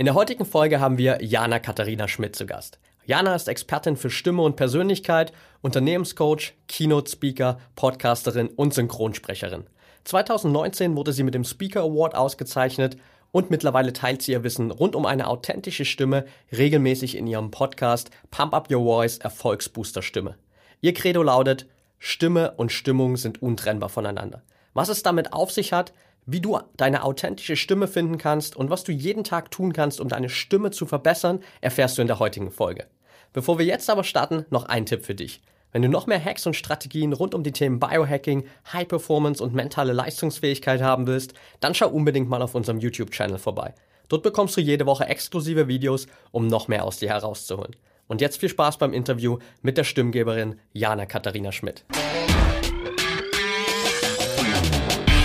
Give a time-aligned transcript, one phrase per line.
[0.00, 2.78] In der heutigen Folge haben wir Jana Katharina Schmidt zu Gast.
[3.04, 9.64] Jana ist Expertin für Stimme und Persönlichkeit, Unternehmenscoach, Keynote-Speaker, Podcasterin und Synchronsprecherin.
[10.04, 12.96] 2019 wurde sie mit dem Speaker Award ausgezeichnet
[13.32, 16.26] und mittlerweile teilt sie ihr Wissen rund um eine authentische Stimme
[16.56, 20.36] regelmäßig in ihrem Podcast Pump Up Your Voice Erfolgsbooster Stimme.
[20.80, 21.66] Ihr Credo lautet,
[21.98, 24.42] Stimme und Stimmung sind untrennbar voneinander.
[24.74, 25.92] Was es damit auf sich hat,
[26.30, 30.08] wie du deine authentische Stimme finden kannst und was du jeden Tag tun kannst, um
[30.08, 32.84] deine Stimme zu verbessern, erfährst du in der heutigen Folge.
[33.32, 35.40] Bevor wir jetzt aber starten, noch ein Tipp für dich.
[35.72, 39.54] Wenn du noch mehr Hacks und Strategien rund um die Themen Biohacking, High Performance und
[39.54, 43.74] mentale Leistungsfähigkeit haben willst, dann schau unbedingt mal auf unserem YouTube-Channel vorbei.
[44.08, 47.76] Dort bekommst du jede Woche exklusive Videos, um noch mehr aus dir herauszuholen.
[48.06, 51.84] Und jetzt viel Spaß beim Interview mit der Stimmgeberin Jana Katharina Schmidt.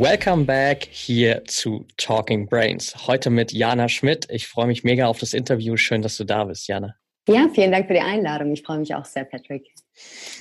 [0.00, 3.06] Welcome back hier zu Talking Brains.
[3.06, 4.26] Heute mit Jana Schmidt.
[4.28, 5.76] Ich freue mich mega auf das Interview.
[5.76, 6.96] Schön, dass du da bist, Jana.
[7.28, 8.52] Ja, vielen Dank für die Einladung.
[8.52, 9.72] Ich freue mich auch sehr, Patrick.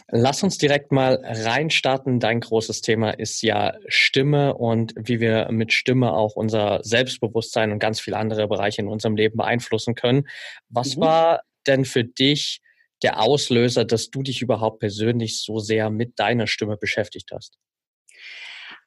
[0.09, 2.19] Lass uns direkt mal reinstarten.
[2.19, 7.77] Dein großes Thema ist ja Stimme und wie wir mit Stimme auch unser Selbstbewusstsein und
[7.77, 10.27] ganz viele andere Bereiche in unserem Leben beeinflussen können.
[10.69, 11.01] Was mhm.
[11.01, 12.59] war denn für dich
[13.03, 17.59] der Auslöser, dass du dich überhaupt persönlich so sehr mit deiner Stimme beschäftigt hast?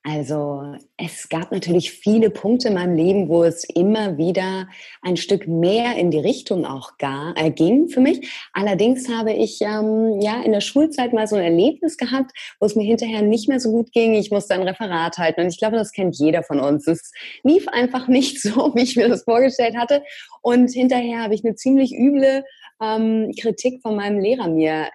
[0.09, 4.69] Also es gab natürlich viele Punkte in meinem Leben, wo es immer wieder
[5.03, 8.31] ein Stück mehr in die Richtung auch gar, äh, ging für mich.
[8.53, 12.77] Allerdings habe ich ähm, ja in der Schulzeit mal so ein Erlebnis gehabt, wo es
[12.77, 14.15] mir hinterher nicht mehr so gut ging.
[14.15, 16.87] Ich musste ein Referat halten und ich glaube, das kennt jeder von uns.
[16.87, 17.11] Es
[17.43, 20.05] lief einfach nicht so, wie ich mir das vorgestellt hatte.
[20.41, 22.45] Und hinterher habe ich eine ziemlich üble
[22.81, 24.87] ähm, Kritik von meinem Lehrer mir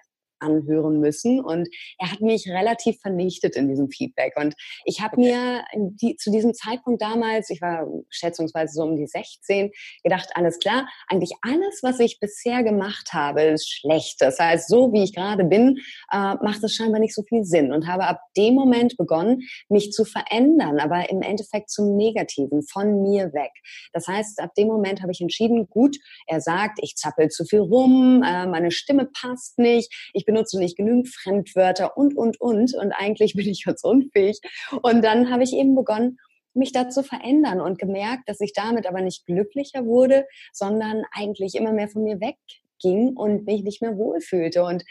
[0.42, 1.40] anhören müssen.
[1.40, 4.34] Und er hat mich relativ vernichtet in diesem Feedback.
[4.36, 4.54] Und
[4.84, 9.70] ich habe mir die, zu diesem Zeitpunkt damals, ich war schätzungsweise so um die 16,
[10.02, 14.16] gedacht, alles klar, eigentlich alles, was ich bisher gemacht habe, ist schlecht.
[14.20, 15.78] Das heißt, so wie ich gerade bin,
[16.12, 17.72] äh, macht es scheinbar nicht so viel Sinn.
[17.72, 23.02] Und habe ab dem Moment begonnen, mich zu verändern, aber im Endeffekt zum Negativen, von
[23.02, 23.52] mir weg.
[23.92, 27.60] Das heißt, ab dem Moment habe ich entschieden, gut, er sagt, ich zappel zu viel
[27.60, 32.74] rum, äh, meine Stimme passt nicht, ich bin benutze nicht genügend Fremdwörter und, und, und.
[32.74, 34.40] Und eigentlich bin ich ganz unfähig.
[34.82, 36.18] Und dann habe ich eben begonnen,
[36.54, 41.54] mich da zu verändern und gemerkt, dass ich damit aber nicht glücklicher wurde, sondern eigentlich
[41.54, 44.62] immer mehr von mir wegging und mich nicht mehr wohlfühlte.
[44.62, 44.84] Und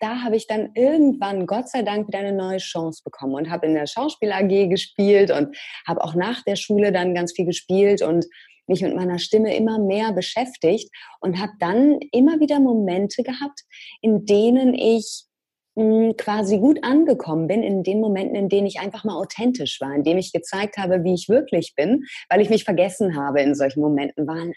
[0.00, 3.66] da habe ich dann irgendwann, Gott sei Dank, wieder eine neue Chance bekommen und habe
[3.66, 5.56] in der Schauspiel AG gespielt und
[5.86, 8.26] habe auch nach der Schule dann ganz viel gespielt und
[8.66, 10.90] mich mit meiner Stimme immer mehr beschäftigt
[11.20, 13.60] und habe dann immer wieder Momente gehabt,
[14.00, 15.24] in denen ich
[15.74, 19.94] hm, quasi gut angekommen bin in den Momenten, in denen ich einfach mal authentisch war,
[19.94, 23.54] in denen ich gezeigt habe, wie ich wirklich bin, weil ich mich vergessen habe in
[23.54, 24.52] solchen Momenten, waren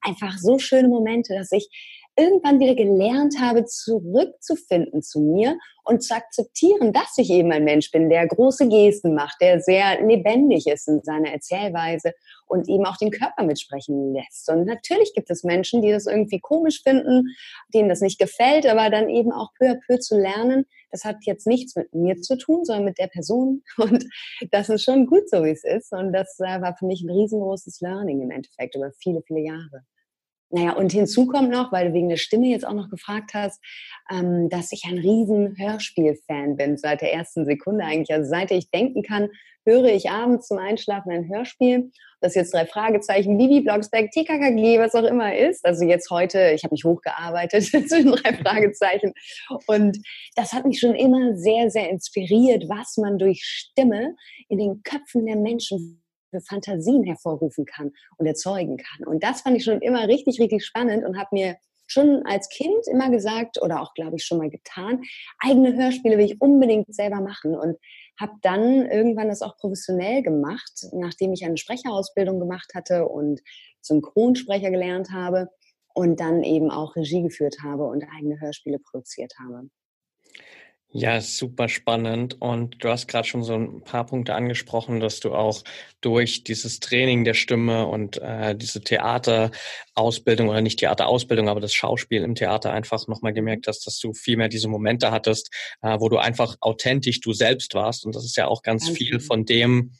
[0.00, 1.68] einfach so schöne Momente, dass ich
[2.16, 7.90] irgendwann wieder gelernt habe, zurückzufinden zu mir und zu akzeptieren, dass ich eben ein Mensch
[7.90, 12.12] bin, der große Gesten macht, der sehr lebendig ist in seiner Erzählweise
[12.46, 14.48] und eben auch den Körper mitsprechen lässt.
[14.48, 17.34] Und natürlich gibt es Menschen, die das irgendwie komisch finden,
[17.74, 21.16] denen das nicht gefällt, aber dann eben auch peu à peu zu lernen, das hat
[21.22, 23.62] jetzt nichts mit mir zu tun, sondern mit der Person.
[23.76, 24.06] Und
[24.50, 25.92] das ist schon gut so, wie es ist.
[25.92, 29.84] Und das äh, war für mich ein riesengroßes Learning im Endeffekt über viele, viele Jahre.
[30.50, 33.60] Naja, und hinzu kommt noch, weil du wegen der Stimme jetzt auch noch gefragt hast,
[34.10, 38.12] ähm, dass ich ein riesen Hörspiel-Fan bin, seit der ersten Sekunde eigentlich.
[38.12, 39.28] Also seit ich denken kann,
[39.64, 41.90] höre ich abends zum Einschlafen ein Hörspiel.
[42.20, 45.64] Das jetzt drei Fragezeichen, Bibi Blocksberg, TKKG, was auch immer ist.
[45.66, 49.12] Also jetzt heute, ich habe mich hochgearbeitet zwischen drei Fragezeichen.
[49.66, 49.98] Und
[50.36, 54.14] das hat mich schon immer sehr, sehr inspiriert, was man durch Stimme
[54.48, 59.06] in den Köpfen der Menschen für Fantasien hervorrufen kann und erzeugen kann.
[59.06, 61.56] Und das fand ich schon immer richtig, richtig spannend und habe mir
[61.86, 65.02] schon als Kind immer gesagt oder auch, glaube ich, schon mal getan,
[65.38, 67.76] eigene Hörspiele will ich unbedingt selber machen und
[68.20, 73.40] habe dann irgendwann das auch professionell gemacht, nachdem ich eine Sprecherausbildung gemacht hatte und
[73.82, 75.48] Synchronsprecher gelernt habe
[75.94, 79.68] und dann eben auch Regie geführt habe und eigene Hörspiele produziert habe.
[80.90, 82.40] Ja, super spannend.
[82.40, 85.62] Und du hast gerade schon so ein paar Punkte angesprochen, dass du auch
[86.00, 92.22] durch dieses Training der Stimme und äh, diese Theaterausbildung oder nicht Theaterausbildung, aber das Schauspiel
[92.22, 95.52] im Theater einfach nochmal gemerkt hast, dass du viel mehr diese Momente hattest,
[95.82, 98.06] äh, wo du einfach authentisch du selbst warst.
[98.06, 99.24] Und das ist ja auch ganz, ganz viel genau.
[99.24, 99.92] von dem,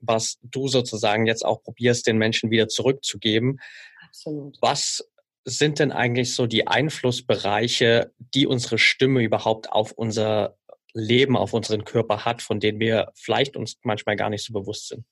[0.00, 3.60] was du sozusagen jetzt auch probierst, den Menschen wieder zurückzugeben.
[4.06, 4.56] Absolut.
[4.60, 5.02] Was
[5.44, 10.56] sind denn eigentlich so die Einflussbereiche, die unsere Stimme überhaupt auf unser
[10.92, 14.88] Leben, auf unseren Körper hat, von denen wir vielleicht uns manchmal gar nicht so bewusst
[14.88, 15.04] sind?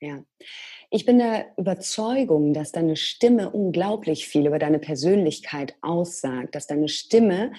[0.00, 0.24] Ja,
[0.90, 6.88] ich bin der Überzeugung, dass deine Stimme unglaublich viel über deine Persönlichkeit aussagt, dass deine
[6.88, 7.52] Stimme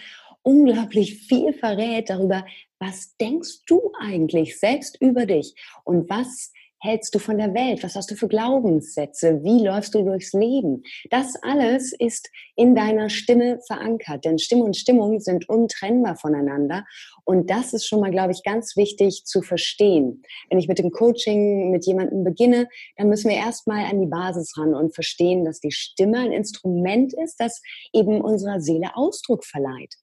[0.44, 2.46] unglaublich viel verrät darüber,
[2.80, 6.53] was denkst du eigentlich selbst über dich und was
[6.84, 7.82] hältst du von der Welt?
[7.82, 9.42] Was hast du für Glaubenssätze?
[9.42, 10.84] Wie läufst du durchs Leben?
[11.10, 16.84] Das alles ist in deiner Stimme verankert, denn Stimme und Stimmung sind untrennbar voneinander.
[17.24, 20.24] Und das ist schon mal, glaube ich, ganz wichtig zu verstehen.
[20.50, 24.58] Wenn ich mit dem Coaching mit jemandem beginne, dann müssen wir erstmal an die Basis
[24.58, 27.62] ran und verstehen, dass die Stimme ein Instrument ist, das
[27.94, 29.96] eben unserer Seele Ausdruck verleiht.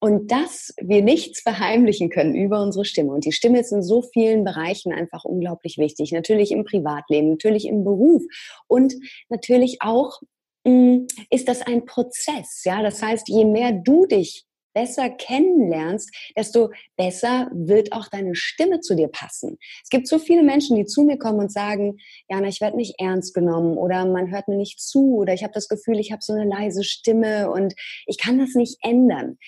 [0.00, 3.12] Und dass wir nichts verheimlichen können über unsere Stimme.
[3.12, 6.12] Und die Stimme ist in so vielen Bereichen einfach unglaublich wichtig.
[6.12, 8.22] Natürlich im Privatleben, natürlich im Beruf
[8.68, 8.94] und
[9.28, 10.20] natürlich auch
[10.64, 12.62] mh, mm, ist das ein Prozess.
[12.64, 14.44] Ja, das heißt, je mehr du dich
[14.78, 19.58] besser kennenlernst, desto besser wird auch deine Stimme zu dir passen.
[19.82, 21.98] Es gibt so viele Menschen, die zu mir kommen und sagen,
[22.28, 25.52] Jana, ich werde nicht ernst genommen oder man hört mir nicht zu oder ich habe
[25.52, 27.74] das Gefühl, ich habe so eine leise Stimme und
[28.06, 29.38] ich kann das nicht ändern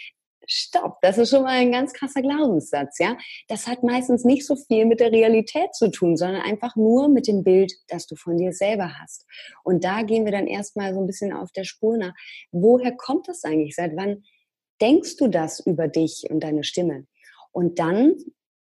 [0.50, 3.16] stopp, das ist schon mal ein ganz krasser Glaubenssatz, ja.
[3.48, 7.26] Das hat meistens nicht so viel mit der Realität zu tun, sondern einfach nur mit
[7.28, 9.26] dem Bild, das du von dir selber hast.
[9.64, 12.14] Und da gehen wir dann erstmal so ein bisschen auf der Spur nach.
[12.50, 13.76] Woher kommt das eigentlich?
[13.76, 14.24] Seit wann
[14.80, 17.06] denkst du das über dich und deine Stimme?
[17.52, 18.16] Und dann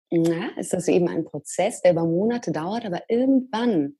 [0.09, 3.97] na, ist das eben ein Prozess, der über Monate dauert, aber irgendwann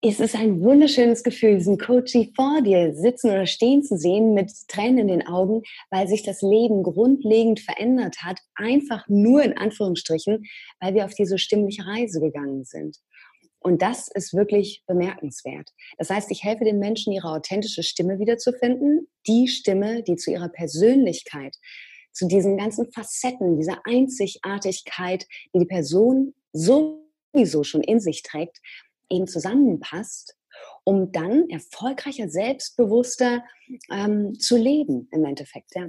[0.00, 4.52] es ist ein wunderschönes Gefühl, diesen Coachie vor dir sitzen oder stehen zu sehen mit
[4.68, 10.44] Tränen in den Augen, weil sich das Leben grundlegend verändert hat, einfach nur in Anführungsstrichen,
[10.80, 12.96] weil wir auf diese stimmliche Reise gegangen sind.
[13.58, 15.70] Und das ist wirklich bemerkenswert.
[15.98, 20.48] Das heißt, ich helfe den Menschen, ihre authentische Stimme wiederzufinden, die Stimme, die zu ihrer
[20.48, 21.56] Persönlichkeit,
[22.12, 28.60] zu diesen ganzen Facetten, dieser Einzigartigkeit, die die Person sowieso schon in sich trägt,
[29.10, 30.36] eben zusammenpasst,
[30.84, 33.44] um dann erfolgreicher, selbstbewusster
[33.90, 35.74] ähm, zu leben im Endeffekt.
[35.74, 35.88] Ja.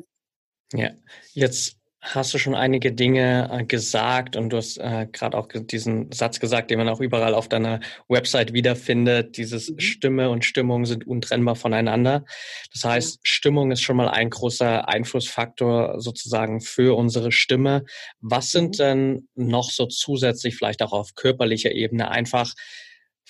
[0.74, 0.92] ja,
[1.34, 6.12] jetzt hast du schon einige Dinge äh, gesagt und du hast äh, gerade auch diesen
[6.12, 9.38] Satz gesagt, den man auch überall auf deiner Website wiederfindet.
[9.38, 9.80] Dieses mhm.
[9.80, 12.24] Stimme und Stimmung sind untrennbar voneinander.
[12.74, 13.20] Das heißt, ja.
[13.24, 17.84] Stimmung ist schon mal ein großer Einflussfaktor sozusagen für unsere Stimme.
[18.22, 18.84] Was sind mhm.
[18.84, 22.54] denn noch so zusätzlich vielleicht auch auf körperlicher Ebene einfach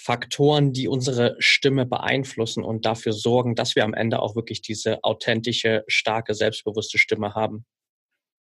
[0.01, 5.03] Faktoren, die unsere Stimme beeinflussen und dafür sorgen, dass wir am Ende auch wirklich diese
[5.03, 7.65] authentische, starke, selbstbewusste Stimme haben?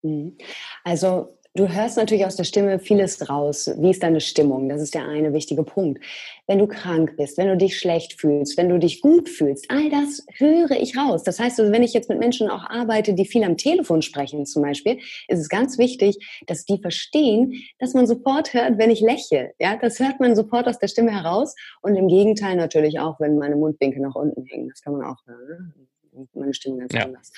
[0.03, 0.39] Mhm.
[0.83, 3.71] Also Du hörst natürlich aus der Stimme vieles raus.
[3.77, 4.71] Wie ist deine Stimmung?
[4.71, 6.03] Das ist der eine wichtige Punkt.
[6.47, 9.91] Wenn du krank bist, wenn du dich schlecht fühlst, wenn du dich gut fühlst, all
[9.91, 11.25] das höre ich raus.
[11.25, 14.47] Das heißt, also, wenn ich jetzt mit Menschen auch arbeite, die viel am Telefon sprechen
[14.47, 16.17] zum Beispiel, ist es ganz wichtig,
[16.47, 19.53] dass die verstehen, dass man sofort hört, wenn ich lächle.
[19.59, 21.55] Ja, das hört man sofort aus der Stimme heraus.
[21.83, 24.71] Und im Gegenteil natürlich auch, wenn meine Mundwinkel nach unten hängen.
[24.71, 25.75] Das kann man auch hören.
[26.15, 26.29] Ne?
[26.33, 27.05] Meine Stimme ganz ja.
[27.05, 27.31] anders.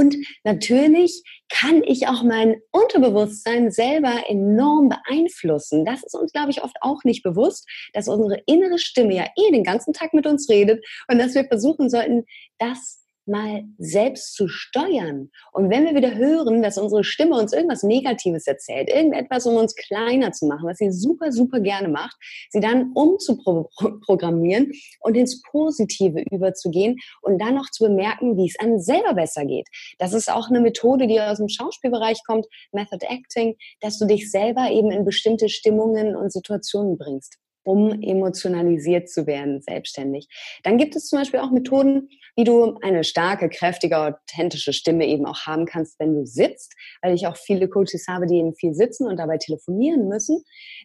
[0.00, 5.84] Und natürlich kann ich auch mein Unterbewusstsein selber enorm beeinflussen.
[5.84, 9.50] Das ist uns, glaube ich, oft auch nicht bewusst, dass unsere innere Stimme ja eh
[9.52, 12.24] den ganzen Tag mit uns redet und dass wir versuchen sollten,
[12.58, 12.99] das
[13.30, 15.30] mal selbst zu steuern.
[15.52, 19.74] Und wenn wir wieder hören, dass unsere Stimme uns irgendwas Negatives erzählt, irgendetwas, um uns
[19.74, 22.16] kleiner zu machen, was sie super, super gerne macht,
[22.50, 28.78] sie dann umzuprogrammieren und ins Positive überzugehen und dann noch zu bemerken, wie es einem
[28.78, 29.68] selber besser geht.
[29.98, 34.30] Das ist auch eine Methode, die aus dem Schauspielbereich kommt, Method Acting, dass du dich
[34.30, 40.28] selber eben in bestimmte Stimmungen und Situationen bringst um emotionalisiert zu werden, selbstständig.
[40.62, 45.26] Dann gibt es zum Beispiel auch Methoden, wie du eine starke, kräftige, authentische Stimme eben
[45.26, 48.74] auch haben kannst, wenn du sitzt, weil ich auch viele Coaches habe, die eben viel
[48.74, 50.42] sitzen und dabei telefonieren müssen.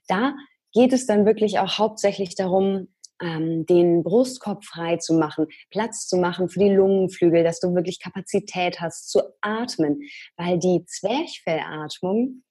[0.08, 0.34] Da
[0.74, 2.90] geht es dann wirklich auch hauptsächlich darum,
[3.22, 8.02] ähm, den Brustkorb frei zu machen, Platz zu machen für die Lungenflügel, dass du wirklich
[8.02, 10.02] Kapazität hast zu atmen,
[10.36, 12.44] weil die Zwerchfellatmung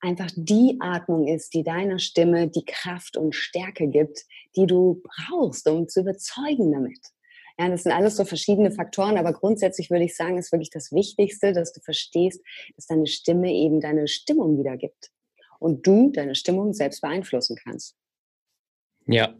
[0.00, 4.24] einfach die Atmung ist, die deiner Stimme die Kraft und Stärke gibt,
[4.56, 7.00] die du brauchst, um zu überzeugen damit.
[7.58, 10.92] Ja, das sind alles so verschiedene Faktoren, aber grundsätzlich würde ich sagen, ist wirklich das
[10.92, 12.40] Wichtigste, dass du verstehst,
[12.74, 15.10] dass deine Stimme eben deine Stimmung wiedergibt
[15.58, 17.96] und du deine Stimmung selbst beeinflussen kannst.
[19.06, 19.34] Ja,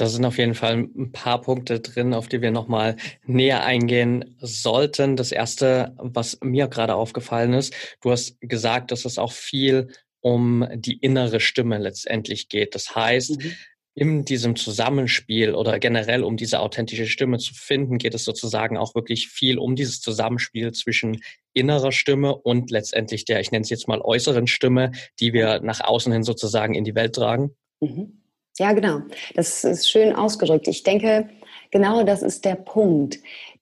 [0.00, 4.36] da sind auf jeden Fall ein paar Punkte drin, auf die wir nochmal näher eingehen
[4.40, 5.16] sollten.
[5.16, 9.88] Das erste, was mir gerade aufgefallen ist, du hast gesagt, dass es auch viel
[10.20, 12.74] um die innere Stimme letztendlich geht.
[12.74, 13.52] Das heißt, mhm.
[13.94, 18.94] in diesem Zusammenspiel oder generell um diese authentische Stimme zu finden, geht es sozusagen auch
[18.94, 21.20] wirklich viel um dieses Zusammenspiel zwischen
[21.52, 25.80] innerer Stimme und letztendlich der, ich nenne es jetzt mal äußeren Stimme, die wir nach
[25.80, 27.54] außen hin sozusagen in die Welt tragen.
[27.80, 28.19] Mhm.
[28.60, 29.00] Ja, genau.
[29.34, 30.68] Das ist schön ausgedrückt.
[30.68, 31.30] Ich denke,
[31.70, 33.18] genau das ist der Punkt,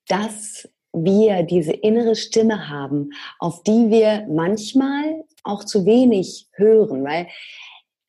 [0.08, 7.28] dass wir diese innere Stimme haben, auf die wir manchmal auch zu wenig hören, weil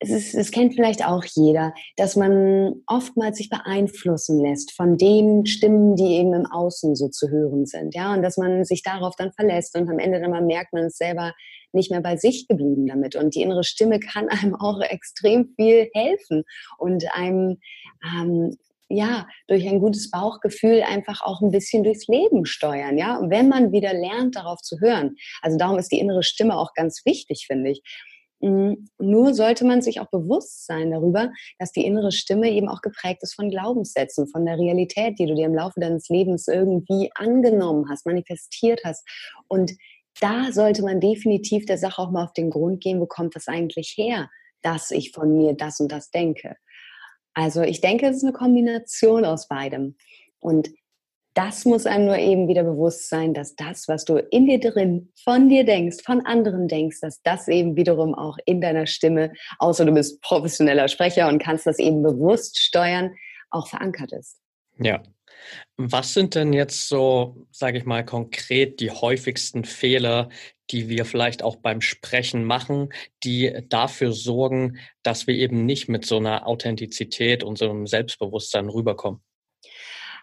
[0.00, 5.46] es, ist, es kennt vielleicht auch jeder, dass man oftmals sich beeinflussen lässt von den
[5.46, 9.14] Stimmen, die eben im Außen so zu hören sind, ja, und dass man sich darauf
[9.16, 11.34] dann verlässt und am Ende dann mal merkt, man ist selber
[11.72, 13.14] nicht mehr bei sich geblieben damit.
[13.14, 16.44] Und die innere Stimme kann einem auch extrem viel helfen
[16.78, 17.58] und einem
[18.04, 18.56] ähm,
[18.92, 23.70] ja, durch ein gutes Bauchgefühl einfach auch ein bisschen durchs Leben steuern, ja, wenn man
[23.70, 25.14] wieder lernt, darauf zu hören.
[25.42, 27.82] Also darum ist die innere Stimme auch ganz wichtig, finde ich.
[28.40, 32.80] Mm, nur sollte man sich auch bewusst sein darüber, dass die innere Stimme eben auch
[32.80, 37.10] geprägt ist von Glaubenssätzen, von der Realität, die du dir im Laufe deines Lebens irgendwie
[37.14, 39.06] angenommen hast, manifestiert hast.
[39.48, 39.72] Und
[40.20, 43.46] da sollte man definitiv der Sache auch mal auf den Grund gehen, wo kommt das
[43.46, 44.30] eigentlich her,
[44.62, 46.56] dass ich von mir das und das denke.
[47.34, 49.96] Also ich denke, es ist eine Kombination aus beidem.
[50.40, 50.70] Und
[51.40, 55.10] das muss einem nur eben wieder bewusst sein, dass das, was du in dir drin
[55.24, 59.86] von dir denkst, von anderen denkst, dass das eben wiederum auch in deiner Stimme, außer
[59.86, 63.14] du bist professioneller Sprecher und kannst das eben bewusst steuern,
[63.48, 64.38] auch verankert ist.
[64.78, 65.02] Ja,
[65.78, 70.28] was sind denn jetzt so, sage ich mal, konkret die häufigsten Fehler,
[70.70, 72.90] die wir vielleicht auch beim Sprechen machen,
[73.24, 78.68] die dafür sorgen, dass wir eben nicht mit so einer Authentizität und so einem Selbstbewusstsein
[78.68, 79.22] rüberkommen?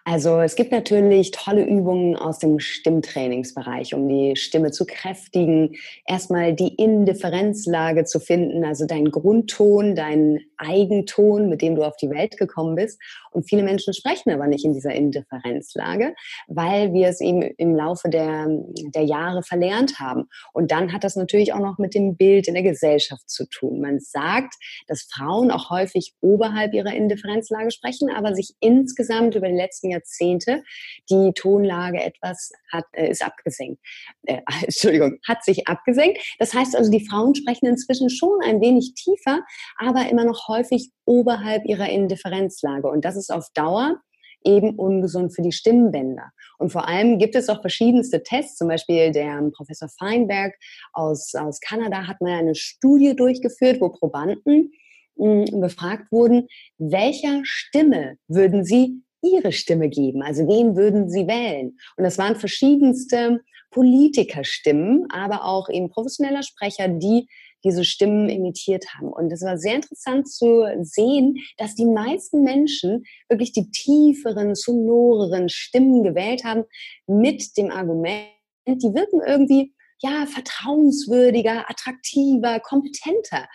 [0.10, 6.54] Also es gibt natürlich tolle Übungen aus dem Stimmtrainingsbereich, um die Stimme zu kräftigen, erstmal
[6.54, 12.38] die Indifferenzlage zu finden, also deinen Grundton, deinen Eigenton, mit dem du auf die Welt
[12.38, 13.02] gekommen bist.
[13.38, 16.16] Und viele Menschen sprechen aber nicht in dieser Indifferenzlage,
[16.48, 18.48] weil wir es eben im Laufe der,
[18.96, 20.24] der Jahre verlernt haben.
[20.54, 23.80] Und dann hat das natürlich auch noch mit dem Bild in der Gesellschaft zu tun.
[23.80, 24.56] Man sagt,
[24.88, 30.64] dass Frauen auch häufig oberhalb ihrer Indifferenzlage sprechen, aber sich insgesamt über die letzten Jahrzehnte
[31.08, 33.80] die Tonlage etwas hat, äh, ist abgesenkt.
[34.24, 36.18] Äh, Entschuldigung, hat sich abgesenkt.
[36.40, 39.42] Das heißt also, die Frauen sprechen inzwischen schon ein wenig tiefer,
[39.78, 42.88] aber immer noch häufig oberhalb ihrer Indifferenzlage.
[42.88, 44.02] Und das ist auf Dauer
[44.44, 46.32] eben ungesund für die Stimmbänder.
[46.58, 50.56] Und vor allem gibt es auch verschiedenste Tests, zum Beispiel der Professor Feinberg
[50.94, 54.72] aus, aus Kanada hat mal eine Studie durchgeführt, wo Probanden
[55.18, 60.22] hm, befragt wurden, welcher Stimme würden sie ihre Stimme geben?
[60.22, 61.78] Also wen würden sie wählen?
[61.98, 63.42] Und das waren verschiedenste
[63.72, 67.28] Politikerstimmen, aber auch eben professioneller Sprecher, die
[67.64, 69.12] diese Stimmen imitiert haben.
[69.12, 75.50] Und es war sehr interessant zu sehen, dass die meisten Menschen wirklich die tieferen, sonoreren
[75.50, 76.64] Stimmen gewählt haben
[77.08, 78.28] mit dem Argument,
[78.68, 83.48] die wirken irgendwie ja vertrauenswürdiger, attraktiver, kompetenter.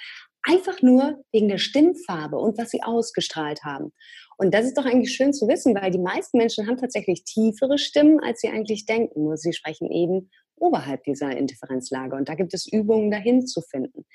[0.45, 3.93] Einfach nur wegen der Stimmfarbe und was sie ausgestrahlt haben.
[4.39, 7.79] Und das ist doch eigentlich schön zu wissen, weil die meisten Menschen haben tatsächlich tiefere
[7.79, 9.23] Stimmen, als sie eigentlich denken.
[9.23, 10.31] Nur sie sprechen eben
[10.63, 12.17] oberhalb dieser Indifferenzlage.
[12.17, 14.07] Und da gibt es Übungen, dahin zu finden.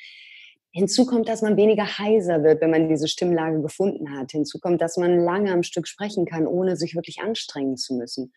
[0.71, 4.31] Hinzu kommt, dass man weniger heiser wird, wenn man diese Stimmlage gefunden hat.
[4.31, 8.33] Hinzu kommt, dass man lange am Stück sprechen kann, ohne sich wirklich anstrengen zu müssen.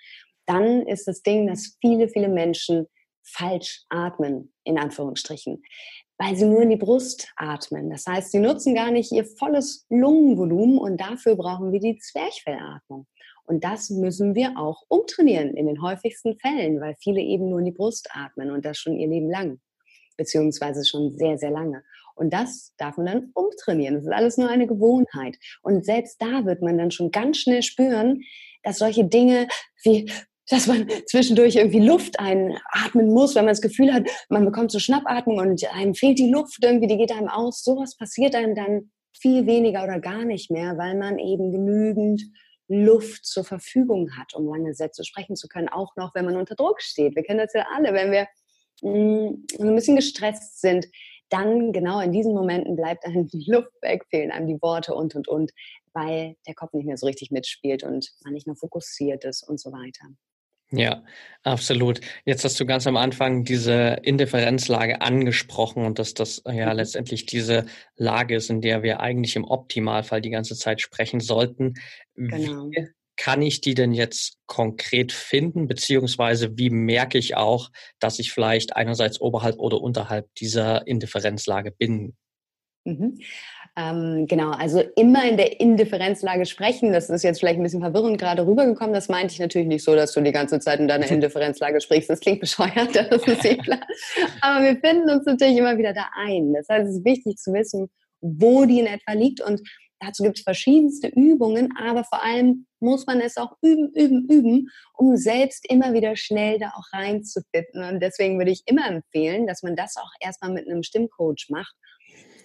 [0.47, 2.87] Dann ist das Ding, dass viele, viele Menschen
[3.23, 5.63] falsch atmen, in Anführungsstrichen,
[6.19, 7.91] weil sie nur in die Brust atmen.
[7.91, 13.07] Das heißt, sie nutzen gar nicht ihr volles Lungenvolumen und dafür brauchen wir die Zwerchfellatmung.
[13.51, 17.65] Und das müssen wir auch umtrainieren in den häufigsten Fällen, weil viele eben nur in
[17.65, 19.59] die Brust atmen und das schon ihr Leben lang,
[20.17, 21.83] beziehungsweise schon sehr, sehr lange.
[22.15, 23.97] Und das darf man dann umtrainieren.
[23.97, 25.37] Das ist alles nur eine Gewohnheit.
[25.63, 28.23] Und selbst da wird man dann schon ganz schnell spüren,
[28.63, 29.49] dass solche Dinge
[29.83, 30.09] wie
[30.49, 34.79] dass man zwischendurch irgendwie Luft einatmen muss, wenn man das Gefühl hat, man bekommt so
[34.79, 37.65] Schnappatmung und einem fehlt die Luft irgendwie, die geht einem aus.
[37.65, 42.23] Sowas passiert einem dann viel weniger oder gar nicht mehr, weil man eben genügend
[42.71, 46.55] Luft zur Verfügung hat, um lange Sätze sprechen zu können, auch noch, wenn man unter
[46.55, 47.17] Druck steht.
[47.17, 48.29] Wir kennen das ja alle, wenn wir
[48.83, 50.87] mh, mm, ein bisschen gestresst sind,
[51.31, 55.15] dann genau in diesen Momenten bleibt einem die Luft weg, fehlen einem die Worte und,
[55.15, 55.53] und, und.
[55.93, 59.59] weil der Kopf nicht mehr so richtig mitspielt und man nicht mehr fokussiert ist und
[59.59, 60.07] so weiter.
[60.73, 61.03] Ja,
[61.43, 62.01] absolut.
[62.25, 66.77] Jetzt hast du ganz am Anfang diese Indifferenzlage angesprochen und dass das ja mhm.
[66.77, 71.75] letztendlich diese Lage ist, in der wir eigentlich im Optimalfall die ganze Zeit sprechen sollten.
[72.15, 72.71] Genau.
[72.71, 78.33] Wie kann ich die denn jetzt konkret finden, beziehungsweise wie merke ich auch, dass ich
[78.33, 82.17] vielleicht einerseits oberhalb oder unterhalb dieser Indifferenzlage bin?
[82.85, 83.21] Mhm.
[83.77, 86.93] Ähm, genau, also immer in der Indifferenzlage sprechen.
[86.93, 88.93] Das ist jetzt vielleicht ein bisschen verwirrend gerade rübergekommen.
[88.93, 92.11] Das meinte ich natürlich nicht so, dass du die ganze Zeit in deiner Indifferenzlage sprichst.
[92.11, 93.81] Das klingt bescheuert, das ist eh klar.
[94.41, 96.53] Aber wir finden uns natürlich immer wieder da ein.
[96.53, 97.89] Das heißt, es ist wichtig zu wissen,
[98.21, 99.41] wo die in etwa liegt.
[99.41, 99.61] Und
[100.01, 104.69] dazu gibt es verschiedenste Übungen, aber vor allem muss man es auch üben, üben, üben,
[104.95, 107.85] um selbst immer wieder schnell da auch reinzufinden.
[107.85, 111.75] Und deswegen würde ich immer empfehlen, dass man das auch erstmal mit einem Stimmcoach macht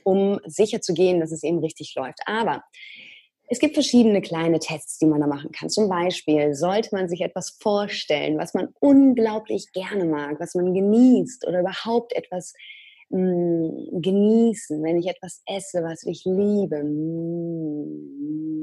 [0.06, 2.20] um sicher zu gehen, dass es eben richtig läuft.
[2.26, 2.64] Aber
[3.48, 5.70] es gibt verschiedene kleine Tests, die man da machen kann.
[5.70, 11.48] Zum Beispiel sollte man sich etwas vorstellen, was man unglaublich gerne mag, was man genießt
[11.48, 12.54] oder überhaupt etwas
[13.10, 16.84] mh, mm, genießen, wenn ich etwas esse, was ich liebe.
[16.84, 18.55] Mh, mm,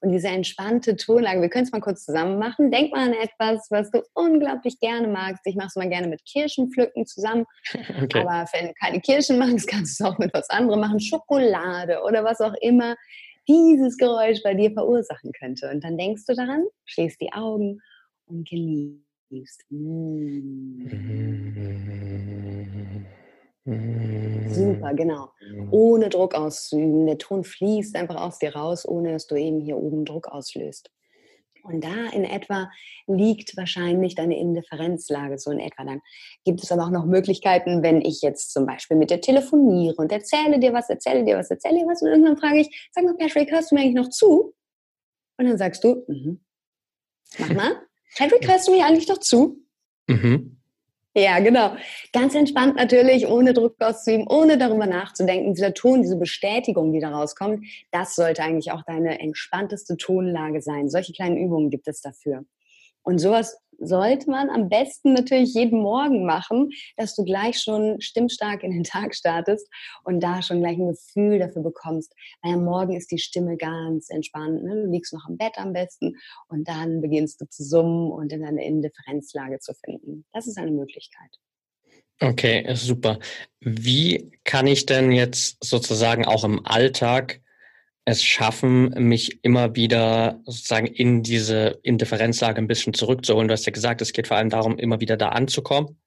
[0.00, 2.70] und diese entspannte Tonlage, wir können es mal kurz zusammen machen.
[2.70, 5.42] Denk mal an etwas, was du unglaublich gerne magst.
[5.46, 7.46] Ich mache es mal gerne mit Kirschenpflücken zusammen.
[8.02, 8.20] Okay.
[8.20, 11.00] Aber wenn du keine Kirschen magst, kannst du es auch mit was anderem machen.
[11.00, 12.96] Schokolade oder was auch immer
[13.48, 15.70] dieses Geräusch bei dir verursachen könnte.
[15.70, 17.80] Und dann denkst du daran, schließt die Augen
[18.26, 19.64] und genießt.
[19.70, 20.86] Mm.
[23.64, 25.30] Super, genau.
[25.40, 25.68] Mhm.
[25.70, 27.06] Ohne Druck auszuüben.
[27.06, 30.90] Der Ton fließt einfach aus dir raus, ohne dass du eben hier oben Druck auslöst.
[31.62, 32.70] Und da in etwa
[33.06, 35.84] liegt wahrscheinlich deine Indifferenzlage so in etwa.
[35.84, 36.00] Dann
[36.44, 40.10] gibt es aber auch noch Möglichkeiten, wenn ich jetzt zum Beispiel mit dir telefoniere und
[40.10, 43.16] erzähle dir was, erzähle dir was, erzähle dir was und irgendwann frage ich, sag mal
[43.16, 44.54] Patrick, hörst du mir eigentlich noch zu?
[45.36, 46.40] Und dann sagst du, mhm.
[47.38, 47.82] mach mal,
[48.16, 49.62] Patrick, hörst du mir eigentlich noch zu?
[50.08, 50.59] Mhm.
[51.14, 51.72] Ja, genau.
[52.12, 55.54] Ganz entspannt natürlich, ohne Druck auszuüben, ohne darüber nachzudenken.
[55.54, 60.88] Dieser Ton, diese Bestätigung, die da rauskommt, das sollte eigentlich auch deine entspannteste Tonlage sein.
[60.88, 62.44] Solche kleinen Übungen gibt es dafür.
[63.02, 68.62] Und sowas sollte man am besten natürlich jeden Morgen machen, dass du gleich schon stimmstark
[68.62, 69.68] in den Tag startest
[70.04, 72.14] und da schon gleich ein Gefühl dafür bekommst.
[72.42, 74.62] Weil am Morgen ist die Stimme ganz entspannt.
[74.62, 74.84] Ne?
[74.84, 76.16] Du liegst noch am Bett am besten
[76.48, 80.24] und dann beginnst du zu summen und in eine Indifferenzlage zu finden.
[80.32, 81.30] Das ist eine Möglichkeit.
[82.22, 83.18] Okay, super.
[83.60, 87.40] Wie kann ich denn jetzt sozusagen auch im Alltag
[88.10, 93.48] es schaffen, mich immer wieder sozusagen in diese Indifferenzlage ein bisschen zurückzuholen.
[93.48, 96.00] Du hast ja gesagt, es geht vor allem darum, immer wieder da anzukommen.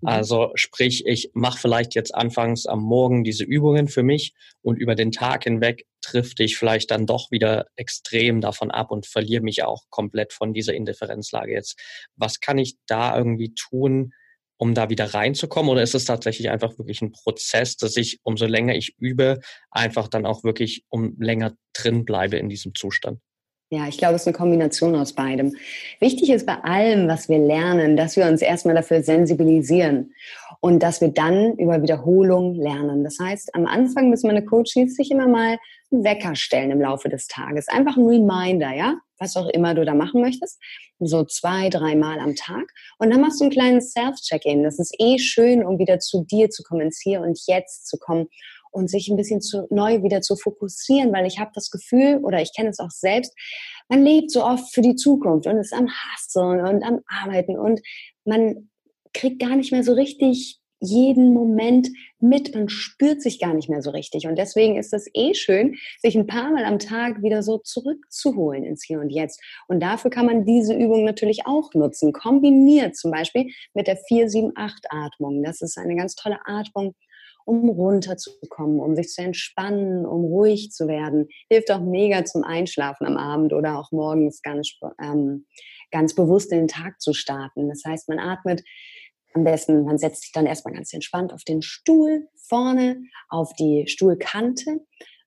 [0.00, 0.08] Mhm.
[0.08, 4.94] Also sprich, ich mache vielleicht jetzt anfangs am Morgen diese Übungen für mich und über
[4.94, 9.64] den Tag hinweg trifft ich vielleicht dann doch wieder extrem davon ab und verliere mich
[9.64, 11.78] auch komplett von dieser Indifferenzlage jetzt.
[12.16, 14.12] Was kann ich da irgendwie tun,
[14.58, 15.70] um da wieder reinzukommen?
[15.70, 19.40] Oder ist es tatsächlich einfach wirklich ein Prozess, dass ich, umso länger ich übe,
[19.70, 23.20] einfach dann auch wirklich um länger drin bleibe in diesem Zustand?
[23.70, 25.54] Ja, ich glaube, es ist eine Kombination aus beidem.
[26.00, 30.14] Wichtig ist bei allem, was wir lernen, dass wir uns erstmal dafür sensibilisieren
[30.60, 33.04] und dass wir dann über Wiederholung lernen.
[33.04, 35.58] Das heißt, am Anfang müssen meine Coaches sich immer mal
[35.92, 37.68] einen Wecker stellen im Laufe des Tages.
[37.68, 38.96] Einfach ein Reminder, ja?
[39.18, 40.60] Was auch immer du da machen möchtest.
[40.98, 42.72] So zwei, dreimal am Tag.
[42.98, 44.62] Und dann machst du einen kleinen Self-Check-In.
[44.62, 47.98] Das ist eh schön, um wieder zu dir zu kommen, ins Hier und Jetzt zu
[47.98, 48.28] kommen
[48.70, 52.40] und sich ein bisschen zu, neu wieder zu fokussieren, weil ich habe das Gefühl, oder
[52.40, 53.34] ich kenne es auch selbst,
[53.88, 57.80] man lebt so oft für die Zukunft und ist am Hasseln und am Arbeiten und
[58.24, 58.70] man
[59.14, 61.88] kriegt gar nicht mehr so richtig jeden Moment
[62.20, 62.54] mit.
[62.54, 64.26] Man spürt sich gar nicht mehr so richtig.
[64.26, 68.64] Und deswegen ist es eh schön, sich ein paar Mal am Tag wieder so zurückzuholen
[68.64, 69.40] ins Hier und Jetzt.
[69.66, 72.12] Und dafür kann man diese Übung natürlich auch nutzen.
[72.12, 75.42] Kombiniert zum Beispiel mit der 4-7-8-Atmung.
[75.42, 76.94] Das ist eine ganz tolle Atmung,
[77.44, 81.28] um runterzukommen, um sich zu entspannen, um ruhig zu werden.
[81.50, 84.70] Hilft auch mega zum Einschlafen am Abend oder auch morgens ganz,
[85.02, 85.46] ähm,
[85.90, 87.70] ganz bewusst in den Tag zu starten.
[87.70, 88.62] Das heißt, man atmet
[89.34, 93.84] am besten, man setzt sich dann erstmal ganz entspannt auf den Stuhl vorne, auf die
[93.86, 94.80] Stuhlkante,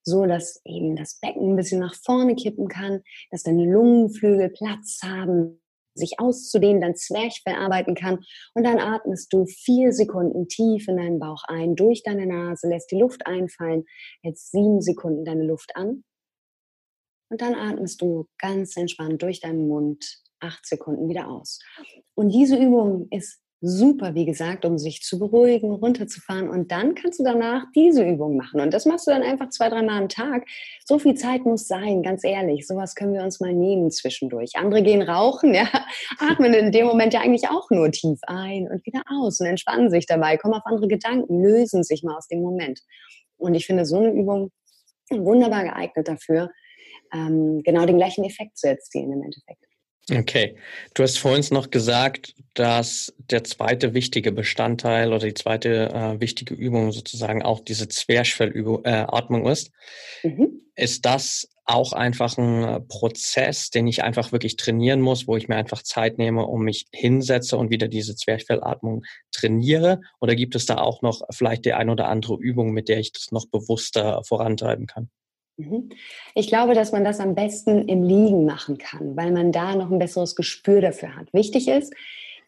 [0.03, 4.99] so dass eben das Becken ein bisschen nach vorne kippen kann, dass deine Lungenflügel Platz
[5.03, 5.61] haben,
[5.93, 8.19] sich auszudehnen, dein Zwerchfell arbeiten kann.
[8.53, 12.91] Und dann atmest du vier Sekunden tief in deinen Bauch ein, durch deine Nase, lässt
[12.91, 13.83] die Luft einfallen,
[14.23, 16.03] jetzt sieben Sekunden deine Luft an.
[17.29, 21.59] Und dann atmest du ganz entspannt durch deinen Mund acht Sekunden wieder aus.
[22.15, 26.49] Und diese Übung ist super, wie gesagt, um sich zu beruhigen, runterzufahren.
[26.49, 28.59] Und dann kannst du danach diese Übung machen.
[28.59, 30.47] Und das machst du dann einfach zwei, dreimal am Tag.
[30.83, 32.65] So viel Zeit muss sein, ganz ehrlich.
[32.65, 34.55] Sowas können wir uns mal nehmen zwischendurch.
[34.55, 35.67] Andere gehen rauchen, ja,
[36.17, 39.91] atmen in dem Moment ja eigentlich auch nur tief ein und wieder aus und entspannen
[39.91, 42.81] sich dabei, kommen auf andere Gedanken, lösen sich mal aus dem Moment.
[43.37, 44.51] Und ich finde so eine Übung
[45.11, 46.49] wunderbar geeignet dafür,
[47.13, 49.70] ähm, genau den gleichen Effekt zu erzielen im Endeffekt.
[50.09, 50.55] Okay,
[50.93, 56.53] du hast vorhin noch gesagt, dass der zweite wichtige Bestandteil oder die zweite äh, wichtige
[56.53, 59.71] Übung sozusagen auch diese Zwerchfellatmung äh, ist.
[60.23, 60.61] Mhm.
[60.75, 65.55] Ist das auch einfach ein Prozess, den ich einfach wirklich trainieren muss, wo ich mir
[65.55, 70.01] einfach Zeit nehme, um mich hinsetze und wieder diese Zwerchfellatmung trainiere?
[70.19, 73.13] Oder gibt es da auch noch vielleicht die ein oder andere Übung, mit der ich
[73.13, 75.09] das noch bewusster vorantreiben kann?
[75.57, 75.89] Mhm.
[76.35, 79.91] Ich glaube, dass man das am besten im Liegen machen kann, weil man da noch
[79.91, 81.33] ein besseres Gespür dafür hat.
[81.33, 81.93] Wichtig ist,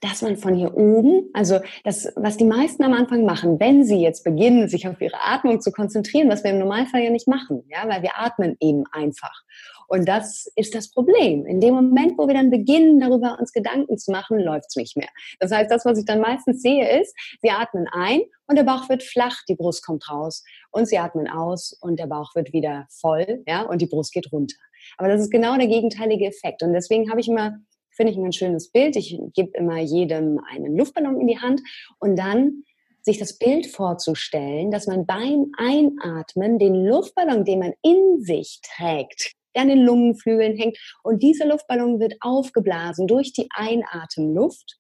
[0.03, 4.01] dass man von hier oben, also das, was die meisten am Anfang machen, wenn sie
[4.01, 7.63] jetzt beginnen, sich auf ihre Atmung zu konzentrieren, was wir im Normalfall ja nicht machen,
[7.69, 9.43] ja, weil wir atmen eben einfach.
[9.87, 11.45] Und das ist das Problem.
[11.45, 14.97] In dem Moment, wo wir dann beginnen, darüber uns Gedanken zu machen, läuft es nicht
[14.97, 15.09] mehr.
[15.39, 18.89] Das heißt, das, was ich dann meistens sehe, ist, sie atmen ein und der Bauch
[18.89, 20.43] wird flach, die Brust kommt raus.
[20.71, 24.31] Und sie atmen aus und der Bauch wird wieder voll, ja, und die Brust geht
[24.31, 24.55] runter.
[24.97, 26.63] Aber das ist genau der gegenteilige Effekt.
[26.63, 27.59] Und deswegen habe ich immer
[27.95, 28.95] finde ich ein schönes Bild.
[28.95, 31.61] Ich gebe immer jedem einen Luftballon in die Hand
[31.99, 32.63] und dann
[33.01, 39.33] sich das Bild vorzustellen, dass man beim Einatmen den Luftballon, den man in sich trägt,
[39.55, 40.77] der an den Lungenflügeln hängt.
[41.03, 44.77] Und dieser Luftballon wird aufgeblasen durch die Einatemluft.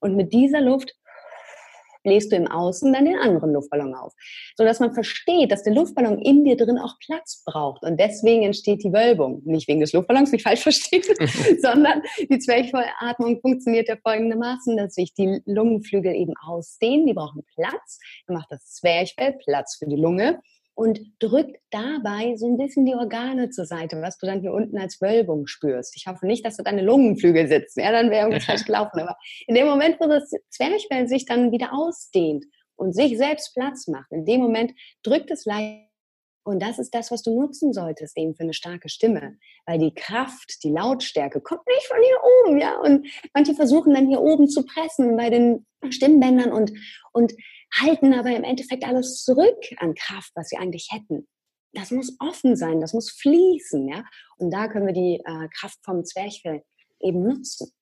[0.00, 0.94] Und mit dieser Luft
[2.04, 4.12] bläst du im Außen dann den anderen Luftballon auf.
[4.56, 7.82] Sodass man versteht, dass der Luftballon in dir drin auch Platz braucht.
[7.82, 9.42] Und deswegen entsteht die Wölbung.
[9.44, 11.02] Nicht wegen des Luftballons, nicht falsch verstehen,
[11.60, 17.06] sondern die Zwerchfellatmung funktioniert ja folgendermaßen, dass sich die Lungenflügel eben ausdehnen.
[17.06, 17.98] Die brauchen Platz.
[18.26, 20.40] Dann macht das Zwerchfell Platz für die Lunge
[20.74, 24.76] und drückt dabei so ein bisschen die Organe zur Seite, was du dann hier unten
[24.78, 25.96] als Wölbung spürst.
[25.96, 29.00] Ich hoffe nicht, dass du deine Lungenflügel sitzen, ja, dann wäre irgendwas falsch gelaufen.
[29.00, 32.44] Aber in dem Moment, wo das Zwerchfell sich dann wieder ausdehnt
[32.76, 35.93] und sich selbst Platz macht, in dem Moment drückt es leicht
[36.44, 39.38] und das ist das, was du nutzen solltest, eben für eine starke Stimme.
[39.64, 42.78] Weil die Kraft, die Lautstärke kommt nicht von hier oben, ja.
[42.78, 46.72] Und manche versuchen dann hier oben zu pressen bei den Stimmbändern und,
[47.12, 47.32] und
[47.74, 51.26] halten aber im Endeffekt alles zurück an Kraft, was sie eigentlich hätten.
[51.72, 54.04] Das muss offen sein, das muss fließen, ja.
[54.36, 56.62] Und da können wir die äh, Kraft vom Zwerchfell
[57.00, 57.72] eben nutzen.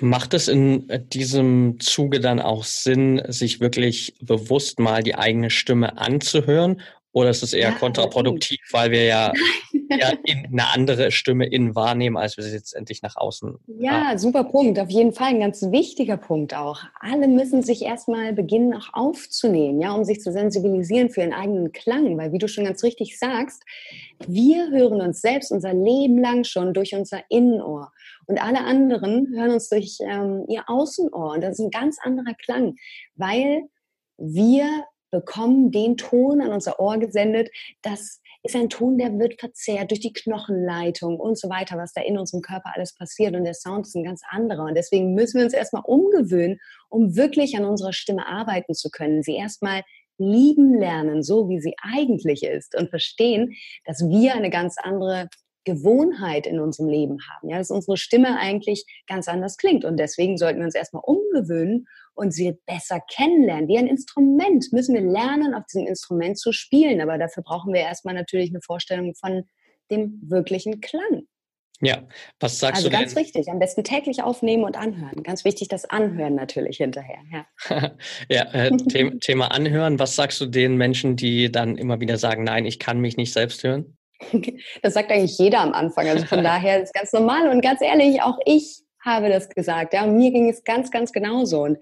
[0.00, 5.98] Macht es in diesem Zuge dann auch Sinn, sich wirklich bewusst mal die eigene Stimme
[5.98, 6.80] anzuhören
[7.16, 9.32] oder ist es eher ja, kontraproduktiv, weil wir ja,
[9.88, 10.12] ja
[10.52, 14.18] eine andere Stimme innen wahrnehmen, als wir sie jetzt endlich nach außen Ja, haben.
[14.18, 14.78] super Punkt.
[14.78, 16.82] Auf jeden Fall ein ganz wichtiger Punkt auch.
[17.00, 21.72] Alle müssen sich erstmal beginnen, auch aufzunehmen, ja, um sich zu sensibilisieren für ihren eigenen
[21.72, 22.18] Klang.
[22.18, 23.62] Weil, wie du schon ganz richtig sagst,
[24.26, 27.92] wir hören uns selbst unser Leben lang schon durch unser Innenohr.
[28.26, 31.32] Und alle anderen hören uns durch ähm, ihr Außenohr.
[31.32, 32.76] Und das ist ein ganz anderer Klang,
[33.14, 33.62] weil
[34.18, 37.50] wir bekommen den Ton an unser Ohr gesendet.
[37.82, 42.02] Das ist ein Ton, der wird verzerrt durch die Knochenleitung und so weiter, was da
[42.02, 43.34] in unserem Körper alles passiert.
[43.34, 44.64] Und der Sound ist ein ganz anderer.
[44.64, 49.22] Und deswegen müssen wir uns erstmal umgewöhnen, um wirklich an unserer Stimme arbeiten zu können.
[49.22, 49.82] Sie erstmal
[50.18, 55.28] lieben lernen, so wie sie eigentlich ist und verstehen, dass wir eine ganz andere
[55.64, 59.84] Gewohnheit in unserem Leben haben, ja, dass unsere Stimme eigentlich ganz anders klingt.
[59.84, 63.68] Und deswegen sollten wir uns erstmal umgewöhnen und sie besser kennenlernen.
[63.68, 67.00] Wie ein Instrument müssen wir lernen, auf diesem Instrument zu spielen.
[67.00, 69.44] Aber dafür brauchen wir erstmal natürlich eine Vorstellung von
[69.90, 71.26] dem wirklichen Klang.
[71.82, 72.02] Ja,
[72.40, 73.00] was sagst also du denn?
[73.00, 75.22] ganz wichtig, am besten täglich aufnehmen und anhören.
[75.22, 77.18] Ganz wichtig, das Anhören natürlich hinterher.
[77.30, 77.92] Ja,
[78.30, 78.70] ja äh,
[79.20, 79.98] Thema Anhören.
[79.98, 83.32] Was sagst du den Menschen, die dann immer wieder sagen, nein, ich kann mich nicht
[83.32, 83.96] selbst hören?
[84.82, 86.08] Das sagt eigentlich jeder am Anfang.
[86.08, 89.94] Also von daher ist es ganz normal und ganz ehrlich, auch ich habe das gesagt.
[89.94, 91.62] Ja, mir ging es ganz, ganz genauso.
[91.62, 91.78] Und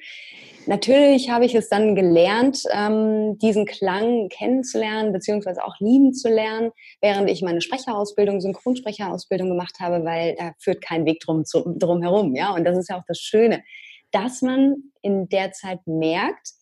[0.66, 6.70] natürlich habe ich es dann gelernt, ähm, diesen Klang kennenzulernen, beziehungsweise auch lieben zu lernen,
[7.00, 12.02] während ich meine Sprecherausbildung, Synchronsprecherausbildung gemacht habe, weil da führt kein Weg drum, zu, drum
[12.02, 12.36] herum.
[12.36, 13.64] Ja, und das ist ja auch das Schöne,
[14.12, 16.52] dass man in der Zeit merkt,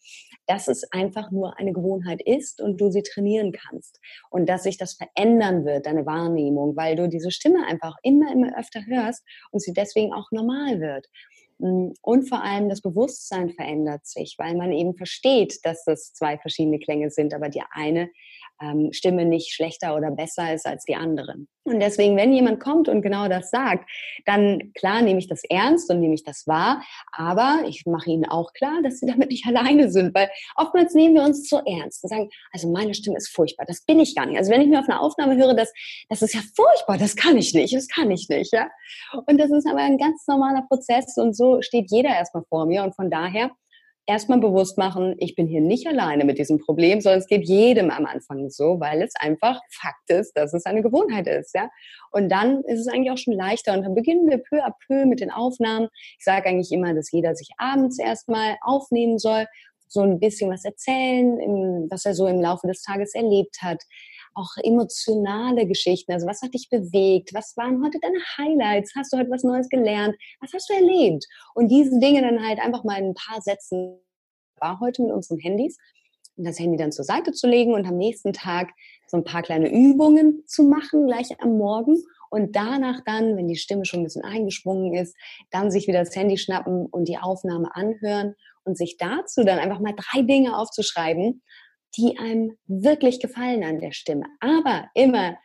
[0.52, 4.76] dass es einfach nur eine Gewohnheit ist und du sie trainieren kannst und dass sich
[4.76, 9.60] das verändern wird, deine Wahrnehmung, weil du diese Stimme einfach immer, immer öfter hörst und
[9.60, 11.06] sie deswegen auch normal wird.
[11.56, 16.36] Mm, und vor allem das Bewusstsein verändert sich, weil man eben versteht, dass das zwei
[16.36, 18.10] verschiedene Klänge sind, aber die eine
[18.62, 21.48] ähm, Stimme nicht schlechter oder besser ist als die anderen.
[21.64, 23.88] Und deswegen, wenn jemand kommt und genau das sagt,
[24.26, 28.24] dann klar nehme ich das ernst und nehme ich das wahr, aber ich mache ihnen
[28.24, 32.02] auch klar, dass sie damit nicht alleine sind, weil oftmals nehmen wir uns zu ernst
[32.02, 34.38] und sagen, also meine Stimme ist furchtbar, das bin ich gar nicht.
[34.38, 35.72] Also wenn ich mir auf einer Aufnahme höre, das,
[36.08, 38.68] das ist ja furchtbar, das kann ich nicht, das kann ich nicht, ja.
[39.26, 42.82] Und das ist aber ein ganz normaler Prozess und so steht jeder erstmal vor mir
[42.82, 43.50] und von daher
[44.06, 47.90] erstmal bewusst machen, ich bin hier nicht alleine mit diesem Problem, sondern es geht jedem
[47.90, 51.70] am Anfang so, weil es einfach Fakt ist, dass es eine Gewohnheit ist, ja.
[52.10, 55.06] Und dann ist es eigentlich auch schon leichter und dann beginnen wir peu à peu
[55.06, 55.88] mit den Aufnahmen.
[56.18, 59.46] Ich sage eigentlich immer, dass jeder sich abends erstmal aufnehmen soll,
[59.92, 63.82] so ein bisschen was erzählen, was er so im Laufe des Tages erlebt hat,
[64.34, 66.12] auch emotionale Geschichten.
[66.12, 67.34] Also was hat dich bewegt?
[67.34, 68.92] Was waren heute deine Highlights?
[68.96, 70.16] Hast du heute was Neues gelernt?
[70.40, 71.26] Was hast du erlebt?
[71.54, 73.98] Und diese Dinge dann halt einfach mal in ein paar Sätzen
[74.58, 75.76] war heute mit unseren Handys
[76.36, 78.70] und das Handy dann zur Seite zu legen und am nächsten Tag
[79.06, 82.02] so ein paar kleine Übungen zu machen, gleich am Morgen.
[82.30, 85.14] Und danach dann, wenn die Stimme schon ein bisschen eingeschwungen ist,
[85.50, 89.80] dann sich wieder das Handy schnappen und die Aufnahme anhören und sich dazu dann einfach
[89.80, 91.42] mal drei Dinge aufzuschreiben,
[91.96, 94.24] die einem wirklich gefallen an der Stimme.
[94.40, 95.36] Aber immer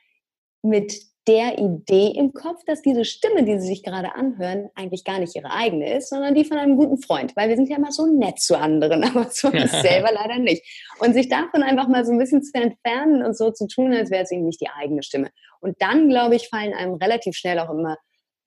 [0.61, 0.93] mit
[1.27, 5.35] der Idee im Kopf, dass diese Stimme, die Sie sich gerade anhören, eigentlich gar nicht
[5.35, 7.35] Ihre eigene ist, sondern die von einem guten Freund.
[7.35, 10.63] Weil wir sind ja immer so nett zu anderen, aber zu uns selber leider nicht.
[10.99, 14.09] Und sich davon einfach mal so ein bisschen zu entfernen und so zu tun, als
[14.09, 15.29] wäre es eben nicht die eigene Stimme.
[15.59, 17.97] Und dann, glaube ich, fallen einem relativ schnell auch immer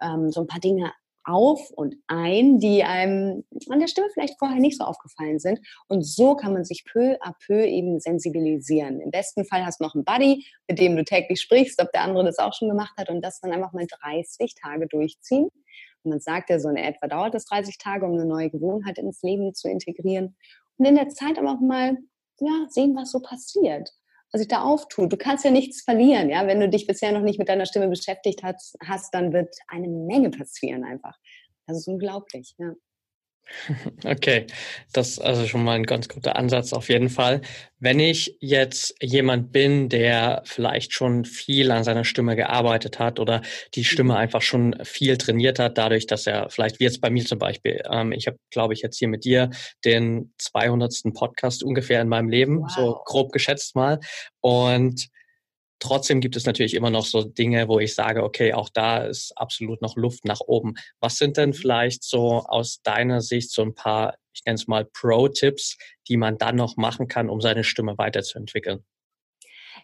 [0.03, 0.93] ähm, so ein paar Dinge
[1.31, 5.61] auf und ein, die einem an der Stimme vielleicht vorher nicht so aufgefallen sind.
[5.88, 9.01] Und so kann man sich peu à peu eben sensibilisieren.
[9.01, 12.03] Im besten Fall hast du noch einen Buddy, mit dem du täglich sprichst, ob der
[12.03, 15.49] andere das auch schon gemacht hat und das dann einfach mal 30 Tage durchziehen.
[16.03, 18.99] Und man sagt ja, so in etwa dauert es 30 Tage, um eine neue Gewohnheit
[18.99, 20.37] ins Leben zu integrieren.
[20.79, 21.99] Und in der Zeit aber auch mal
[22.40, 23.90] ja, sehen, was so passiert
[24.38, 25.12] sich da auftut.
[25.12, 26.47] Du kannst ja nichts verlieren, ja.
[26.47, 29.88] Wenn du dich bisher noch nicht mit deiner Stimme beschäftigt hast, hast dann wird eine
[29.88, 31.16] Menge passieren einfach.
[31.66, 32.73] Das ist unglaublich, ja.
[34.05, 34.46] Okay,
[34.92, 37.40] das ist also schon mal ein ganz guter Ansatz auf jeden Fall.
[37.79, 43.42] Wenn ich jetzt jemand bin, der vielleicht schon viel an seiner Stimme gearbeitet hat oder
[43.74, 44.18] die Stimme mhm.
[44.18, 47.83] einfach schon viel trainiert hat, dadurch, dass er vielleicht wie jetzt bei mir zum Beispiel,
[47.90, 49.50] ähm, ich habe, glaube ich, jetzt hier mit dir
[49.85, 50.90] den 200.
[51.14, 52.70] Podcast ungefähr in meinem Leben, wow.
[52.70, 54.00] so grob geschätzt mal.
[54.40, 55.09] Und
[55.81, 59.33] Trotzdem gibt es natürlich immer noch so Dinge, wo ich sage, okay, auch da ist
[59.37, 60.75] absolut noch Luft nach oben.
[61.01, 64.85] Was sind denn vielleicht so aus deiner Sicht so ein paar, ich nenne es mal
[64.85, 68.85] Pro-Tipps, die man dann noch machen kann, um seine Stimme weiterzuentwickeln?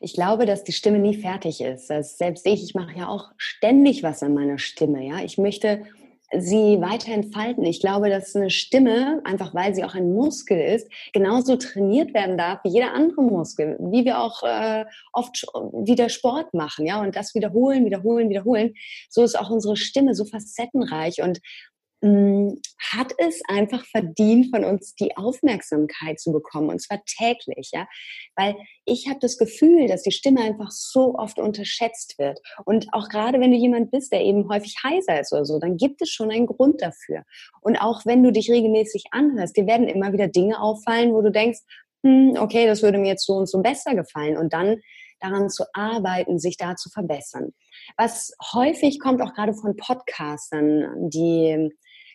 [0.01, 1.89] Ich glaube, dass die Stimme nie fertig ist.
[1.89, 5.07] Das selbst ich, ich mache ja auch ständig was an meiner Stimme.
[5.07, 5.87] Ja, ich möchte
[6.33, 7.65] sie weiter entfalten.
[7.65, 12.37] Ich glaube, dass eine Stimme, einfach weil sie auch ein Muskel ist, genauso trainiert werden
[12.37, 17.15] darf wie jeder andere Muskel, wie wir auch äh, oft wieder Sport machen, ja, und
[17.15, 18.75] das wiederholen, wiederholen, wiederholen.
[19.09, 21.41] So ist auch unsere Stimme so facettenreich und
[22.03, 27.89] hat es einfach verdient, von uns die Aufmerksamkeit zu bekommen, und zwar täglich, ja,
[28.37, 28.55] weil
[28.85, 32.41] ich habe das Gefühl, dass die Stimme einfach so oft unterschätzt wird.
[32.65, 35.77] Und auch gerade wenn du jemand bist, der eben häufig heiser ist oder so, dann
[35.77, 37.25] gibt es schon einen Grund dafür.
[37.61, 41.33] Und auch wenn du dich regelmäßig anhörst, dir werden immer wieder Dinge auffallen, wo du
[41.33, 41.61] denkst,
[42.05, 44.37] hm, okay, das würde mir jetzt so und so besser gefallen.
[44.37, 44.81] Und dann
[45.21, 47.55] daran zu arbeiten, sich da zu verbessern.
[47.97, 51.71] Was häufig kommt auch gerade von Podcastern, die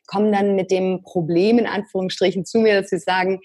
[0.08, 3.40] kommen dann mit dem Problem in Anführungsstrichen zu mir, dass sie sagen,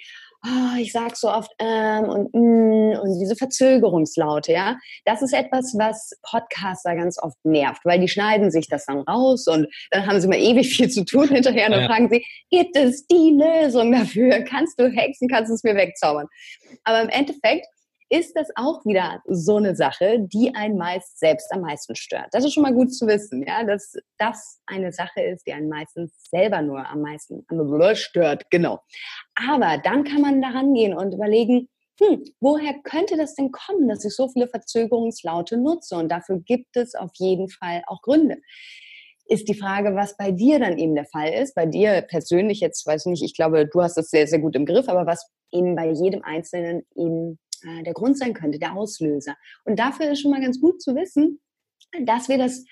[0.45, 5.75] oh, ich sage so oft ähm und mm, und diese Verzögerungslaute, ja, das ist etwas,
[5.79, 10.21] was Podcaster ganz oft nervt, weil die schneiden sich das dann raus und dann haben
[10.21, 11.89] sie mal ewig viel zu tun hinterher und dann ja.
[11.89, 14.43] fragen sie, gibt es die Lösung dafür?
[14.43, 16.27] Kannst du hexen, kannst du es mir wegzaubern?
[16.85, 17.67] Aber im Endeffekt
[18.09, 22.29] ist das auch wieder so eine Sache, die einen meist selbst am meisten stört.
[22.33, 25.69] Das ist schon mal gut zu wissen, ja, dass das eine Sache ist, die einen
[25.69, 27.45] meistens selber nur am meisten
[27.95, 28.81] stört, genau.
[29.49, 31.69] Aber dann kann man daran gehen und überlegen,
[32.01, 35.97] hm, woher könnte das denn kommen, dass ich so viele Verzögerungslaute nutze?
[35.97, 38.37] Und dafür gibt es auf jeden Fall auch Gründe.
[39.29, 41.55] Ist die Frage, was bei dir dann eben der Fall ist.
[41.55, 44.55] Bei dir persönlich jetzt, weiß ich nicht, ich glaube, du hast das sehr, sehr gut
[44.55, 48.75] im Griff, aber was eben bei jedem Einzelnen eben äh, der Grund sein könnte, der
[48.77, 49.37] Auslöser.
[49.65, 51.41] Und dafür ist schon mal ganz gut zu wissen,
[52.05, 52.65] dass wir das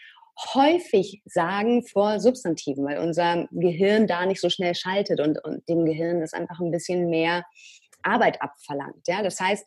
[0.55, 5.85] häufig sagen vor Substantiven, weil unser Gehirn da nicht so schnell schaltet und, und dem
[5.85, 7.45] Gehirn das einfach ein bisschen mehr
[8.03, 9.07] Arbeit abverlangt.
[9.07, 9.23] Ja?
[9.23, 9.65] Das heißt,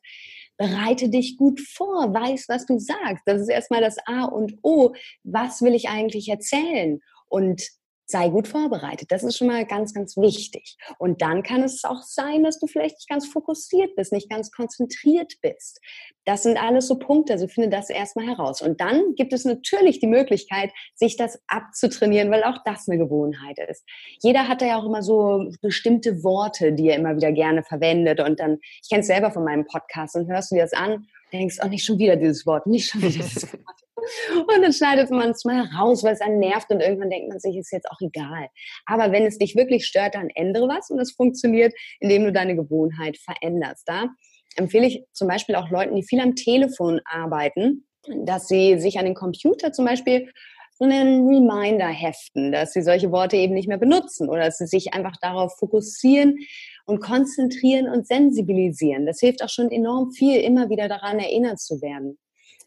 [0.57, 3.23] bereite dich gut vor, weiß, was du sagst.
[3.25, 4.93] Das ist erstmal das A und O.
[5.23, 6.99] Was will ich eigentlich erzählen?
[7.29, 7.63] Und
[8.09, 9.11] sei gut vorbereitet.
[9.11, 10.77] Das ist schon mal ganz, ganz wichtig.
[10.97, 14.49] Und dann kann es auch sein, dass du vielleicht nicht ganz fokussiert bist, nicht ganz
[14.51, 15.81] konzentriert bist.
[16.23, 17.33] Das sind alles so Punkte.
[17.33, 18.61] Also finde das erstmal heraus.
[18.61, 23.59] Und dann gibt es natürlich die Möglichkeit, sich das abzutrainieren, weil auch das eine Gewohnheit
[23.69, 23.83] ist.
[24.21, 28.21] Jeder hat da ja auch immer so bestimmte Worte, die er immer wieder gerne verwendet.
[28.21, 31.07] Und dann, ich kenne es selber von meinem Podcast und hörst du dir das an,
[31.33, 33.86] denkst, oh, nicht schon wieder dieses Wort, nicht schon wieder dieses Wort.
[33.97, 37.39] Und dann schneidet man es mal raus, weil es einen nervt und irgendwann denkt man
[37.39, 38.49] sich, ist jetzt auch egal.
[38.85, 42.55] Aber wenn es dich wirklich stört, dann ändere was und es funktioniert, indem du deine
[42.55, 43.83] Gewohnheit veränderst.
[43.87, 44.09] Da
[44.55, 47.87] empfehle ich zum Beispiel auch Leuten, die viel am Telefon arbeiten,
[48.23, 50.31] dass sie sich an den Computer zum Beispiel
[50.79, 54.67] so einen Reminder heften, dass sie solche Worte eben nicht mehr benutzen oder dass sie
[54.67, 56.37] sich einfach darauf fokussieren
[56.85, 59.07] und konzentrieren und sensibilisieren.
[59.07, 62.19] Das hilft auch schon enorm viel, immer wieder daran erinnert zu werden.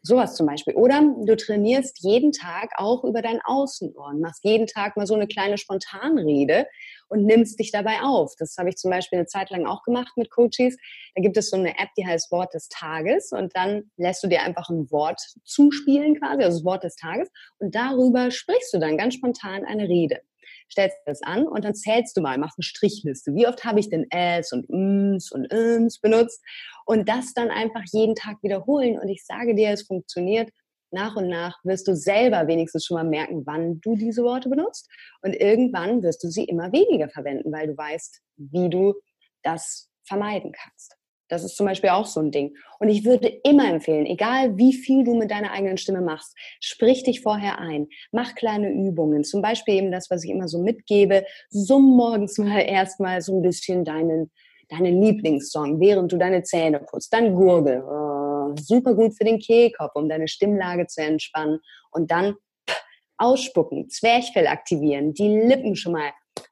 [0.03, 0.75] Sowas zum Beispiel.
[0.75, 5.27] Oder du trainierst jeden Tag auch über dein Außenohr machst jeden Tag mal so eine
[5.27, 6.67] kleine Spontanrede
[7.09, 8.35] und nimmst dich dabei auf.
[8.39, 10.77] Das habe ich zum Beispiel eine Zeit lang auch gemacht mit Coaches.
[11.15, 14.29] Da gibt es so eine App, die heißt Wort des Tages und dann lässt du
[14.29, 18.79] dir einfach ein Wort zuspielen quasi, also das Wort des Tages und darüber sprichst du
[18.79, 20.21] dann ganz spontan eine Rede
[20.71, 23.35] stellst das an und dann zählst du mal, machst eine Strichliste.
[23.35, 26.43] Wie oft habe ich denn es und ms und ims benutzt?
[26.87, 28.99] Und das dann einfach jeden Tag wiederholen.
[28.99, 30.51] Und ich sage dir, es funktioniert.
[30.93, 34.89] Nach und nach wirst du selber wenigstens schon mal merken, wann du diese Worte benutzt.
[35.23, 38.95] Und irgendwann wirst du sie immer weniger verwenden, weil du weißt, wie du
[39.43, 40.97] das vermeiden kannst.
[41.31, 42.57] Das ist zum Beispiel auch so ein Ding.
[42.79, 47.05] Und ich würde immer empfehlen, egal wie viel du mit deiner eigenen Stimme machst, sprich
[47.05, 49.25] dich vorher ein, mach kleine Übungen.
[49.25, 53.43] Zum Beispiel eben das, was ich immer so mitgebe, summ morgens mal erstmal so ein
[53.43, 54.31] bisschen deinen,
[54.69, 57.13] deinen Lieblingssong, während du deine Zähne putzt.
[57.13, 57.83] Dann gurgel.
[57.85, 61.61] Oh, super gut für den Kehlkopf, um deine Stimmlage zu entspannen.
[61.93, 62.35] Und dann
[63.19, 66.11] ausspucken, Zwerchfell aktivieren, die Lippen schon mal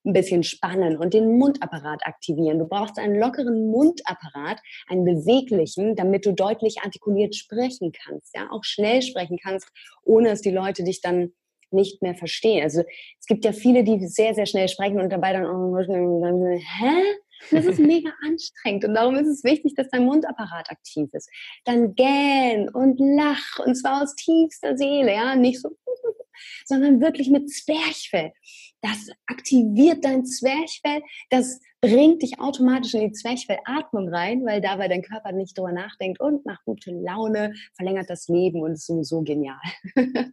[0.08, 2.58] ein bisschen spannen und den Mundapparat aktivieren.
[2.58, 8.64] Du brauchst einen lockeren Mundapparat, einen beweglichen, damit du deutlich artikuliert sprechen kannst, ja, auch
[8.64, 9.68] schnell sprechen kannst,
[10.02, 11.32] ohne dass die Leute dich dann
[11.70, 12.62] nicht mehr verstehen.
[12.62, 12.82] Also
[13.20, 17.02] es gibt ja viele, die sehr, sehr schnell sprechen und dabei dann, oh, hä?
[17.50, 21.30] Das ist mega anstrengend und darum ist es wichtig, dass dein Mundapparat aktiv ist.
[21.64, 25.70] Dann gähn und lach und zwar aus tiefster Seele, ja, nicht so,
[26.66, 28.32] sondern wirklich mit Zwerchfell
[28.80, 35.02] das aktiviert dein Zwerchfell, das bringt dich automatisch in die Zwerchfellatmung rein, weil dabei dein
[35.02, 39.58] Körper nicht drüber nachdenkt und nach gute Laune verlängert das Leben und ist sowieso genial.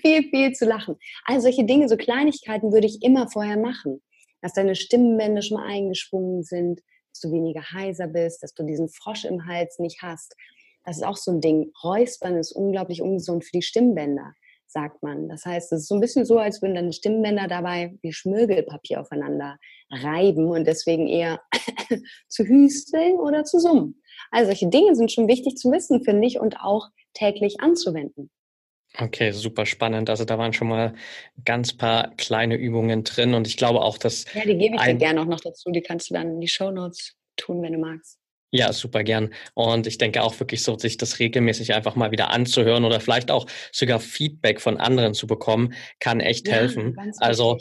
[0.00, 0.96] viel, viel zu lachen.
[1.24, 4.02] Also solche Dinge, so Kleinigkeiten würde ich immer vorher machen.
[4.40, 6.80] Dass deine Stimmbänder schon mal eingeschwungen sind,
[7.12, 10.34] dass du weniger heiser bist, dass du diesen Frosch im Hals nicht hast.
[10.84, 11.70] Das ist auch so ein Ding.
[11.84, 14.34] Räuspern ist unglaublich ungesund für die Stimmbänder
[14.72, 15.28] sagt man.
[15.28, 19.00] Das heißt, es ist so ein bisschen so, als würden deine Stimmbänder dabei wie Schmirgelpapier
[19.00, 19.58] aufeinander
[19.90, 21.40] reiben und deswegen eher
[22.28, 24.02] zu hüsteln oder zu summen.
[24.30, 28.30] Also solche Dinge sind schon wichtig zu wissen, finde ich, und auch täglich anzuwenden.
[28.98, 30.10] Okay, super spannend.
[30.10, 30.94] Also da waren schon mal
[31.44, 34.26] ganz paar kleine Übungen drin und ich glaube auch, dass.
[34.34, 35.70] Ja, die gebe ich dir gerne auch noch dazu.
[35.70, 38.18] Die kannst du dann in die Show Notes tun, wenn du magst.
[38.54, 39.32] Ja, super gern.
[39.54, 43.30] Und ich denke auch wirklich so, sich das regelmäßig einfach mal wieder anzuhören oder vielleicht
[43.30, 46.94] auch sogar Feedback von anderen zu bekommen, kann echt ja, helfen.
[47.16, 47.56] Also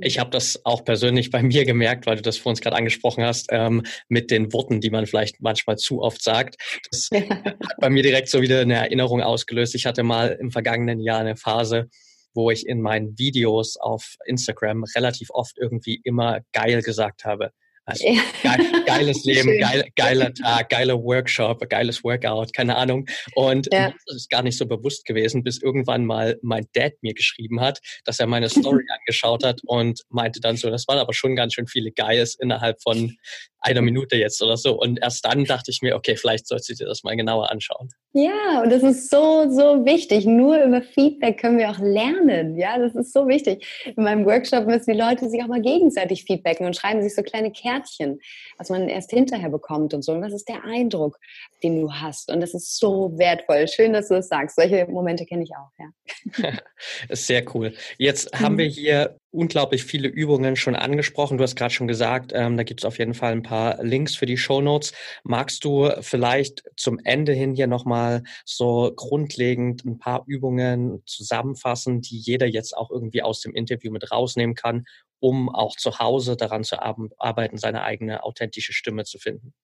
[0.00, 3.22] ich habe das auch persönlich bei mir gemerkt, weil du das vor uns gerade angesprochen
[3.22, 6.56] hast, ähm, mit den Worten, die man vielleicht manchmal zu oft sagt.
[6.90, 7.20] Das ja.
[7.20, 9.76] hat bei mir direkt so wieder eine Erinnerung ausgelöst.
[9.76, 11.88] Ich hatte mal im vergangenen Jahr eine Phase,
[12.34, 17.52] wo ich in meinen Videos auf Instagram relativ oft irgendwie immer geil gesagt habe.
[17.84, 18.04] Also,
[18.42, 23.06] geil, geiles Leben, geil, geiler Tag, geiler Workshop, geiles Workout, keine Ahnung.
[23.34, 23.92] Und ja.
[24.06, 27.80] das ist gar nicht so bewusst gewesen, bis irgendwann mal mein Dad mir geschrieben hat,
[28.04, 31.54] dass er meine Story angeschaut hat und meinte dann so, das waren aber schon ganz
[31.54, 33.16] schön viele Guys innerhalb von
[33.62, 34.78] einer Minute jetzt oder so.
[34.78, 37.88] Und erst dann dachte ich mir, okay, vielleicht sollst du dir das mal genauer anschauen.
[38.12, 40.26] Ja, und das ist so, so wichtig.
[40.26, 42.56] Nur über Feedback können wir auch lernen.
[42.58, 43.66] Ja, das ist so wichtig.
[43.96, 47.22] In meinem Workshop müssen die Leute sich auch mal gegenseitig feedbacken und schreiben sich so
[47.22, 48.20] kleine Kärtchen,
[48.58, 50.12] was man erst hinterher bekommt und so.
[50.12, 51.18] Und was ist der Eindruck,
[51.62, 52.30] den du hast?
[52.30, 53.66] Und das ist so wertvoll.
[53.68, 54.56] Schön, dass du das sagst.
[54.56, 56.52] Solche Momente kenne ich auch, ja.
[57.10, 57.72] Sehr cool.
[57.96, 61.38] Jetzt haben wir hier unglaublich viele Übungen schon angesprochen.
[61.38, 64.14] Du hast gerade schon gesagt, ähm, da gibt es auf jeden Fall ein paar Links
[64.14, 64.92] für die Show Notes.
[65.24, 72.18] Magst du vielleicht zum Ende hin hier nochmal so grundlegend ein paar Übungen zusammenfassen, die
[72.18, 74.84] jeder jetzt auch irgendwie aus dem Interview mit rausnehmen kann,
[75.20, 79.54] um auch zu Hause daran zu arbeiten, seine eigene authentische Stimme zu finden?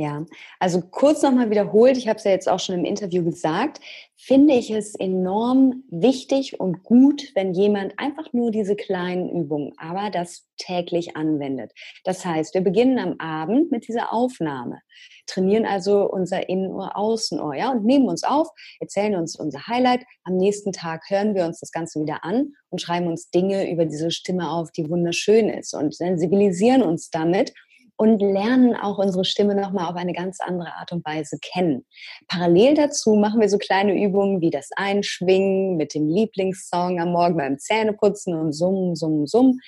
[0.00, 0.24] Ja,
[0.58, 3.80] also kurz nochmal wiederholt, ich habe es ja jetzt auch schon im Interview gesagt,
[4.16, 10.08] finde ich es enorm wichtig und gut, wenn jemand einfach nur diese kleinen Übungen, aber
[10.08, 11.72] das täglich anwendet.
[12.04, 14.80] Das heißt, wir beginnen am Abend mit dieser Aufnahme,
[15.26, 18.48] trainieren also unser Innenohr, Außenohr, ja, und nehmen uns auf,
[18.80, 20.06] erzählen uns unser Highlight.
[20.24, 23.84] Am nächsten Tag hören wir uns das Ganze wieder an und schreiben uns Dinge über
[23.84, 27.52] diese Stimme auf, die wunderschön ist und sensibilisieren uns damit
[28.00, 31.84] und lernen auch unsere Stimme nochmal auf eine ganz andere Art und Weise kennen.
[32.28, 37.36] Parallel dazu machen wir so kleine Übungen wie das Einschwingen mit dem Lieblingssong am Morgen
[37.36, 39.60] beim Zähneputzen und Summen, Summen, Summen.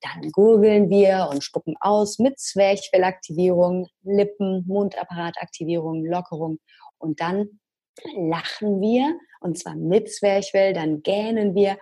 [0.00, 6.58] Dann gurgeln wir und spucken aus mit Zwerchfellaktivierung, Lippen, Mundappaраtaktivierung, Lockerung.
[6.98, 7.60] Und dann
[8.16, 11.78] lachen wir, und zwar mit Zwerchfell, dann gähnen wir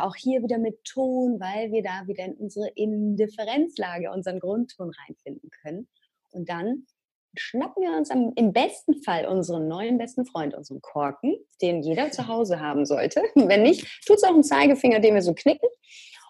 [0.00, 5.50] auch hier wieder mit Ton, weil wir da wieder in unsere Indifferenzlage, unseren Grundton reinfinden
[5.62, 5.88] können.
[6.30, 6.86] Und dann
[7.36, 12.10] schnappen wir uns am, im besten Fall unseren neuen besten Freund, unseren Korken, den jeder
[12.10, 13.22] zu Hause haben sollte.
[13.34, 15.68] Wenn nicht, tut es auch einen Zeigefinger, den wir so knicken.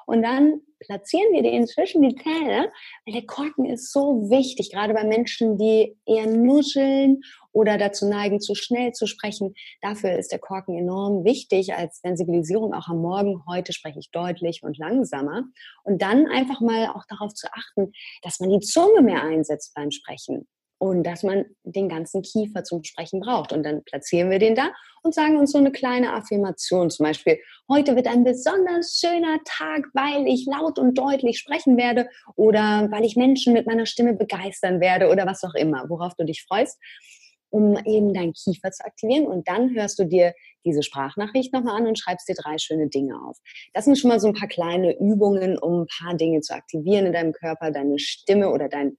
[0.09, 2.73] Und dann platzieren wir den zwischen die Zähne,
[3.05, 7.21] weil der Korken ist so wichtig, gerade bei Menschen, die eher nuscheln
[7.53, 9.53] oder dazu neigen, zu schnell zu sprechen.
[9.83, 13.43] Dafür ist der Korken enorm wichtig als Sensibilisierung auch am Morgen.
[13.47, 15.45] Heute spreche ich deutlich und langsamer.
[15.85, 17.93] Und dann einfach mal auch darauf zu achten,
[18.23, 20.49] dass man die Zunge mehr einsetzt beim Sprechen
[20.79, 23.53] und dass man den ganzen Kiefer zum Sprechen braucht.
[23.53, 24.71] Und dann platzieren wir den da
[25.03, 29.87] und sagen uns so eine kleine Affirmation, zum Beispiel, heute wird ein besonders schöner Tag,
[29.93, 34.81] weil ich laut und deutlich sprechen werde oder weil ich Menschen mit meiner Stimme begeistern
[34.81, 36.79] werde oder was auch immer, worauf du dich freust,
[37.51, 39.27] um eben deinen Kiefer zu aktivieren.
[39.27, 43.15] Und dann hörst du dir diese Sprachnachricht nochmal an und schreibst dir drei schöne Dinge
[43.27, 43.39] auf.
[43.73, 47.07] Das sind schon mal so ein paar kleine Übungen, um ein paar Dinge zu aktivieren
[47.07, 48.97] in deinem Körper, deine Stimme oder dein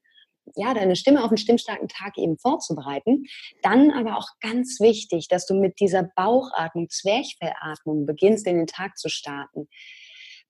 [0.55, 3.25] ja, deine Stimme auf einen stimmstarken Tag eben vorzubereiten.
[3.61, 8.97] Dann aber auch ganz wichtig, dass du mit dieser Bauchatmung, Zwerchfellatmung beginnst, in den Tag
[8.97, 9.67] zu starten,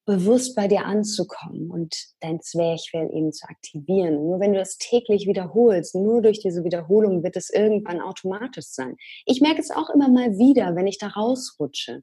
[0.05, 4.15] bewusst bei dir anzukommen und dein Zwerchfell eben zu aktivieren.
[4.15, 8.95] Nur wenn du das täglich wiederholst, nur durch diese Wiederholung wird es irgendwann automatisch sein.
[9.25, 12.01] Ich merke es auch immer mal wieder, wenn ich da rausrutsche.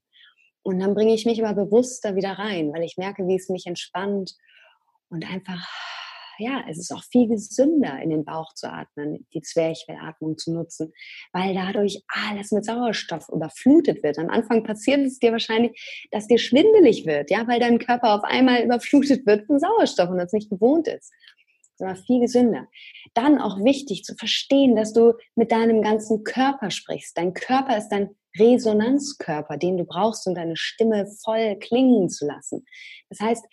[0.63, 3.49] Und dann bringe ich mich aber bewusst da wieder rein, weil ich merke, wie es
[3.49, 4.35] mich entspannt
[5.09, 5.67] und einfach
[6.39, 10.93] ja, es ist auch viel gesünder, in den Bauch zu atmen, die Zwerchfellatmung zu nutzen,
[11.32, 14.18] weil dadurch alles mit Sauerstoff überflutet wird.
[14.18, 18.24] Am Anfang passiert es dir wahrscheinlich, dass dir schwindelig wird, ja, weil dein Körper auf
[18.24, 21.12] einmal überflutet wird von Sauerstoff und das nicht gewohnt ist.
[21.78, 22.68] Das aber viel gesünder.
[23.14, 27.18] Dann auch wichtig zu verstehen, dass du mit deinem ganzen Körper sprichst.
[27.18, 32.64] Dein Körper ist dein Resonanzkörper, den du brauchst, um deine Stimme voll klingen zu lassen.
[33.09, 33.45] Das heißt,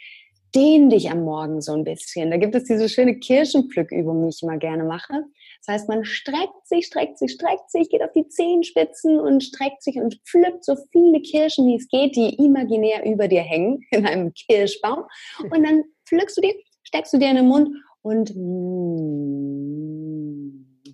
[0.55, 2.31] dehn dich am Morgen so ein bisschen.
[2.31, 5.23] Da gibt es diese schöne Kirschenpflückübung, die ich immer gerne mache.
[5.65, 9.81] Das heißt, man streckt sich, streckt sich, streckt sich, geht auf die Zehenspitzen und streckt
[9.81, 14.05] sich und pflückt so viele Kirschen, wie es geht, die imaginär über dir hängen in
[14.05, 15.05] einem Kirschbaum.
[15.43, 17.69] Und dann pflückst du die, steckst du dir in den Mund
[18.01, 20.02] und mm,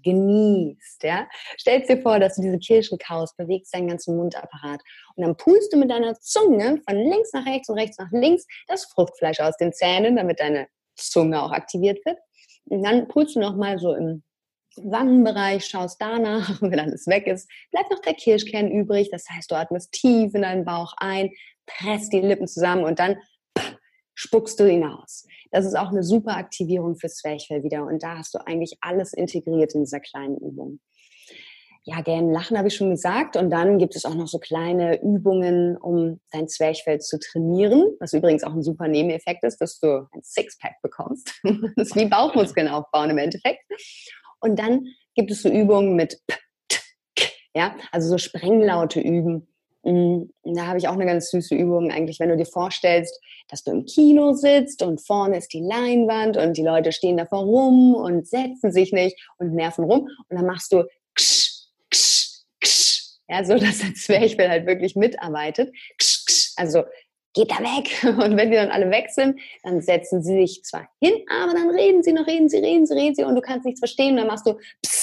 [0.03, 1.27] genießt, ja.
[1.59, 4.81] Stellst dir vor, dass du diese Kirschen kaust, bewegst deinen ganzen Mundapparat
[5.15, 8.45] und dann pulst du mit deiner Zunge von links nach rechts und rechts nach links
[8.67, 12.17] das Fruchtfleisch aus den Zähnen, damit deine Zunge auch aktiviert wird.
[12.65, 14.23] Und dann pulst du nochmal so im
[14.75, 19.09] Wangenbereich, schaust danach, wenn alles weg ist, bleibt noch der Kirschkern übrig.
[19.11, 21.31] Das heißt, du atmest tief in deinen Bauch ein,
[21.65, 23.17] presst die Lippen zusammen und dann
[24.15, 25.25] spuckst du ihn aus.
[25.51, 27.85] Das ist auch eine super Aktivierung fürs Zwerchfell wieder.
[27.85, 30.79] Und da hast du eigentlich alles integriert in dieser kleinen Übung.
[31.83, 33.35] Ja, gern lachen habe ich schon gesagt.
[33.35, 37.83] Und dann gibt es auch noch so kleine Übungen, um dein Zwerchfell zu trainieren.
[37.99, 41.33] Was übrigens auch ein super Nebeneffekt ist, dass du ein Sixpack bekommst.
[41.75, 43.63] das ist wie Bauchmuskeln aufbauen im Endeffekt.
[44.39, 44.85] Und dann
[45.15, 46.35] gibt es so Übungen mit P,
[46.67, 46.79] T,
[47.15, 49.48] K, ja, also so Sprenglaute üben
[49.83, 53.71] da habe ich auch eine ganz süße Übung eigentlich, wenn du dir vorstellst, dass du
[53.71, 58.27] im Kino sitzt und vorne ist die Leinwand und die Leute stehen davor rum und
[58.27, 60.83] setzen sich nicht und nerven rum und dann machst du
[61.15, 65.73] ksch, ksch, ksch, ja, so dass das Zwerchfell halt wirklich mitarbeitet.
[65.97, 66.83] Ksch, ksch, also
[67.33, 68.03] geht da weg.
[68.03, 71.69] Und wenn die dann alle weg sind, dann setzen sie sich zwar hin, aber dann
[71.69, 74.11] reden sie noch, reden sie, reden sie, reden sie und du kannst nichts verstehen.
[74.11, 74.55] Und dann machst du
[74.85, 74.98] pss,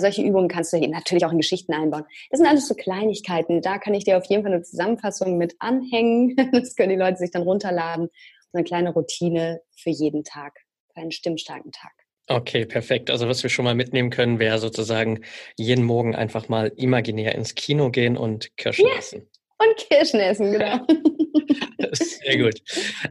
[0.00, 2.04] solche Übungen kannst du natürlich auch in Geschichten einbauen.
[2.30, 3.62] Das sind alles so Kleinigkeiten.
[3.62, 6.36] Da kann ich dir auf jeden Fall eine Zusammenfassung mit anhängen.
[6.52, 8.08] Das können die Leute sich dann runterladen.
[8.52, 10.58] So eine kleine Routine für jeden Tag,
[10.92, 11.92] für einen stimmstarken Tag.
[12.26, 13.10] Okay, perfekt.
[13.10, 15.24] Also was wir schon mal mitnehmen können, wäre sozusagen
[15.56, 18.98] jeden Morgen einfach mal imaginär ins Kino gehen und Kirschen ja.
[18.98, 19.28] essen.
[19.58, 20.78] Und Kirschen essen, genau.
[21.92, 22.62] Sehr gut.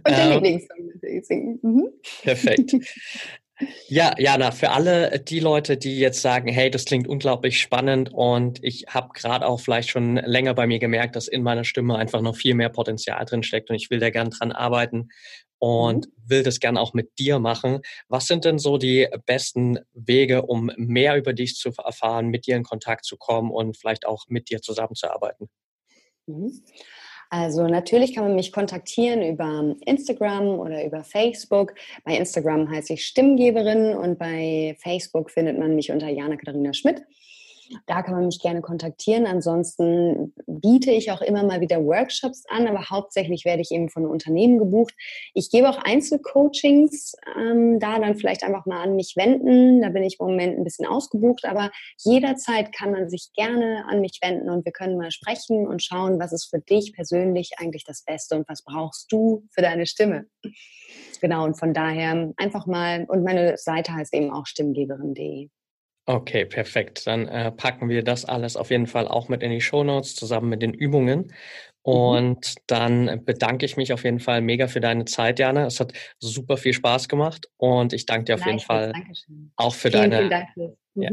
[0.06, 0.90] Und der ähm, Lieblingssong
[1.24, 1.60] singen.
[1.62, 1.90] Mhm.
[2.24, 2.76] Perfekt.
[3.88, 8.64] Ja, Jana, für alle die Leute, die jetzt sagen, hey, das klingt unglaublich spannend und
[8.64, 12.22] ich habe gerade auch vielleicht schon länger bei mir gemerkt, dass in meiner Stimme einfach
[12.22, 15.10] noch viel mehr Potenzial drin steckt und ich will da gern dran arbeiten
[15.58, 16.12] und mhm.
[16.30, 17.80] will das gern auch mit dir machen.
[18.08, 22.56] Was sind denn so die besten Wege, um mehr über dich zu erfahren, mit dir
[22.56, 25.50] in Kontakt zu kommen und vielleicht auch mit dir zusammenzuarbeiten?
[26.28, 26.64] Mhm.
[27.30, 31.76] Also natürlich kann man mich kontaktieren über Instagram oder über Facebook.
[32.04, 37.04] Bei Instagram heiße ich Stimmgeberin und bei Facebook findet man mich unter Jana Katharina Schmidt.
[37.86, 39.28] Da kann man mich gerne kontaktieren.
[39.28, 44.06] Ansonsten biete ich auch immer mal wieder Workshops an, aber hauptsächlich werde ich eben von
[44.06, 44.94] Unternehmen gebucht.
[45.34, 49.82] Ich gebe auch Einzelcoachings, ähm, da dann vielleicht einfach mal an mich wenden.
[49.82, 54.02] Da bin ich im Moment ein bisschen ausgebucht, aber jederzeit kann man sich gerne an
[54.02, 57.84] mich wenden und wir können mal sprechen und schauen, was ist für dich persönlich eigentlich
[57.84, 60.26] das Beste und was brauchst du für deine Stimme.
[61.22, 65.50] Genau, und von daher einfach mal, und meine Seite heißt eben auch stimmgeberin.de.
[66.10, 67.06] Okay, perfekt.
[67.06, 70.16] Dann äh, packen wir das alles auf jeden Fall auch mit in die Show Notes
[70.16, 71.20] zusammen mit den Übungen.
[71.20, 71.32] Mhm.
[71.84, 72.62] Und mhm.
[72.66, 75.68] dann bedanke ich mich auf jeden Fall mega für deine Zeit, Jana.
[75.68, 79.52] Es hat super viel Spaß gemacht und ich danke dir auf jeden Fall Dankeschön.
[79.56, 80.18] auch für vielen, deine.
[80.18, 80.78] Vielen Dank.
[80.96, 81.04] Mhm.
[81.04, 81.10] Ja,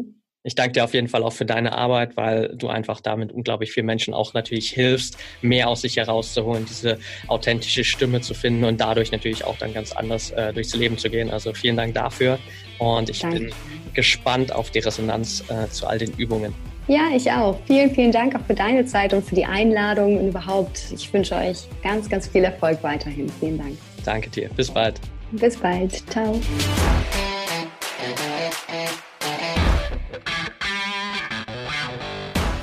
[0.46, 3.72] ich danke dir auf jeden Fall auch für deine Arbeit, weil du einfach damit unglaublich
[3.72, 8.80] vielen Menschen auch natürlich hilfst, mehr aus sich herauszuholen, diese authentische Stimme zu finden und
[8.80, 11.30] dadurch natürlich auch dann ganz anders äh, durchs Leben zu gehen.
[11.30, 12.38] Also vielen Dank dafür
[12.78, 13.40] und ich danke.
[13.40, 13.52] bin
[13.92, 16.54] gespannt auf die Resonanz äh, zu all den Übungen.
[16.86, 17.58] Ja, ich auch.
[17.66, 20.92] Vielen, vielen Dank auch für deine Zeit und für die Einladung und überhaupt.
[20.94, 23.28] Ich wünsche euch ganz, ganz viel Erfolg weiterhin.
[23.40, 23.76] Vielen Dank.
[24.04, 24.48] Danke dir.
[24.50, 25.00] Bis bald.
[25.32, 26.08] Bis bald.
[26.08, 26.40] Ciao.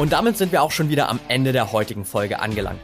[0.03, 2.81] Und damit sind wir auch schon wieder am Ende der heutigen Folge angelangt.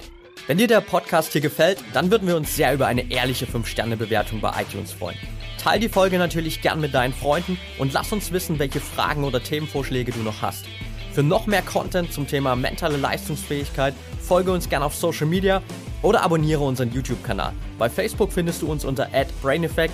[0.47, 4.39] Wenn dir der Podcast hier gefällt, dann würden wir uns sehr über eine ehrliche 5-Sterne-Bewertung
[4.39, 5.17] bei iTunes freuen.
[5.61, 9.43] Teil die Folge natürlich gern mit deinen Freunden und lass uns wissen, welche Fragen oder
[9.43, 10.63] Themenvorschläge du noch hast.
[11.11, 15.61] Für noch mehr Content zum Thema mentale Leistungsfähigkeit folge uns gern auf Social Media
[16.01, 17.51] oder abonniere unseren YouTube-Kanal.
[17.77, 19.09] Bei Facebook findest du uns unter
[19.41, 19.93] @braineffect